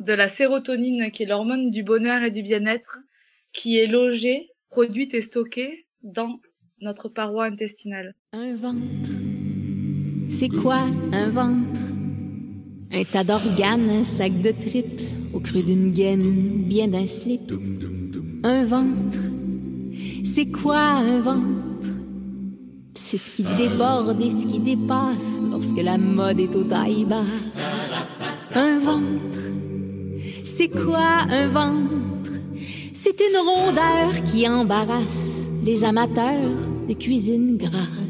de 0.00 0.12
la 0.12 0.28
sérotonine, 0.28 1.10
qui 1.12 1.22
est 1.22 1.26
l'hormone 1.26 1.70
du 1.70 1.84
bonheur 1.84 2.22
et 2.22 2.30
du 2.30 2.42
bien-être, 2.42 2.98
qui 3.52 3.78
est 3.78 3.86
logée, 3.86 4.50
produite 4.68 5.14
et 5.14 5.22
stockée 5.22 5.86
dans 6.02 6.40
notre 6.80 7.08
paroi 7.08 7.44
intestinale. 7.44 8.14
Un 8.32 8.56
ventre. 8.56 9.17
C'est 10.28 10.48
quoi 10.48 10.80
un 11.12 11.30
ventre? 11.30 11.80
Un 12.92 13.04
tas 13.04 13.24
d'organes, 13.24 13.88
un 13.90 14.04
sac 14.04 14.40
de 14.40 14.50
tripes, 14.50 15.00
au 15.32 15.40
creux 15.40 15.62
d'une 15.62 15.92
gaine 15.92 16.22
ou 16.22 16.62
bien 16.64 16.88
d'un 16.88 17.06
slip. 17.06 17.52
Un 18.44 18.64
ventre. 18.64 19.18
C'est 20.24 20.46
quoi 20.46 20.78
un 20.78 21.20
ventre? 21.20 21.88
C'est 22.94 23.16
ce 23.16 23.30
qui 23.30 23.42
déborde 23.56 24.20
et 24.20 24.30
ce 24.30 24.46
qui 24.46 24.58
dépasse 24.58 25.40
lorsque 25.50 25.82
la 25.82 25.96
mode 25.98 26.40
est 26.40 26.54
au 26.54 26.64
taille 26.64 27.04
basse. 27.04 27.26
Un 28.54 28.78
ventre. 28.78 29.38
C'est 30.44 30.68
quoi 30.68 31.24
un 31.30 31.48
ventre? 31.48 32.32
C'est 32.92 33.20
une 33.20 33.38
rondeur 33.38 34.24
qui 34.24 34.46
embarrasse 34.48 35.48
les 35.64 35.84
amateurs 35.84 36.50
de 36.88 36.94
cuisine 36.94 37.56
grasse. 37.56 38.07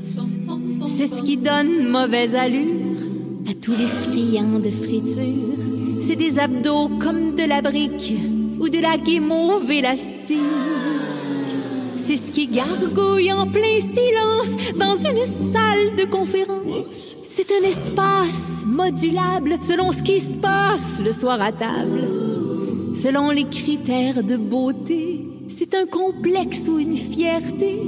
C'est 0.88 1.07
ce 1.07 1.22
qui 1.22 1.37
donne 1.37 1.88
mauvaise 1.90 2.35
allure 2.35 2.96
à 3.48 3.55
tous 3.55 3.72
les 3.72 3.87
friands 3.87 4.59
de 4.59 4.70
friture. 4.70 5.22
C'est 6.01 6.16
des 6.16 6.38
abdos 6.38 6.88
comme 6.98 7.37
de 7.37 7.44
la 7.46 7.61
brique 7.61 8.14
ou 8.59 8.68
de 8.68 8.79
la 8.81 8.96
guimauve 8.96 9.70
élastique. 9.70 10.38
C'est 11.94 12.16
ce 12.16 12.33
qui 12.33 12.46
gargouille 12.46 13.33
en 13.33 13.46
plein 13.46 13.81
silence 13.81 14.74
dans 14.77 14.96
une 14.96 15.53
salle 15.53 15.94
de 15.96 16.05
conférence. 16.11 17.16
C'est 17.29 17.53
un 17.53 17.68
espace 17.68 18.64
modulable 18.66 19.59
selon 19.61 19.92
ce 19.92 20.03
qui 20.03 20.20
se 20.20 20.38
passe 20.38 21.03
le 21.05 21.12
soir 21.12 21.40
à 21.40 21.53
table. 21.53 22.09
Selon 22.94 23.31
les 23.31 23.44
critères 23.44 24.24
de 24.24 24.37
beauté, 24.37 25.24
c'est 25.48 25.74
un 25.74 25.87
complexe 25.87 26.66
ou 26.68 26.79
une 26.79 26.96
fierté. 26.96 27.79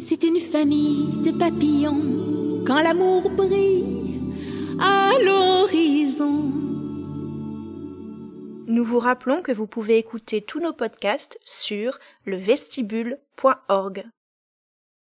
C'est 0.00 0.24
une 0.24 0.40
famille 0.40 1.06
de 1.24 1.30
papillons 1.30 2.13
quand 2.66 2.82
l'amour 2.82 3.30
brille 3.30 4.20
à 4.80 5.10
l'horizon. 5.24 6.50
Nous 8.66 8.84
vous 8.84 8.98
rappelons 8.98 9.42
que 9.42 9.52
vous 9.52 9.66
pouvez 9.66 9.98
écouter 9.98 10.40
tous 10.40 10.60
nos 10.60 10.72
podcasts 10.72 11.38
sur 11.44 11.98
levestibule.org. 12.26 14.04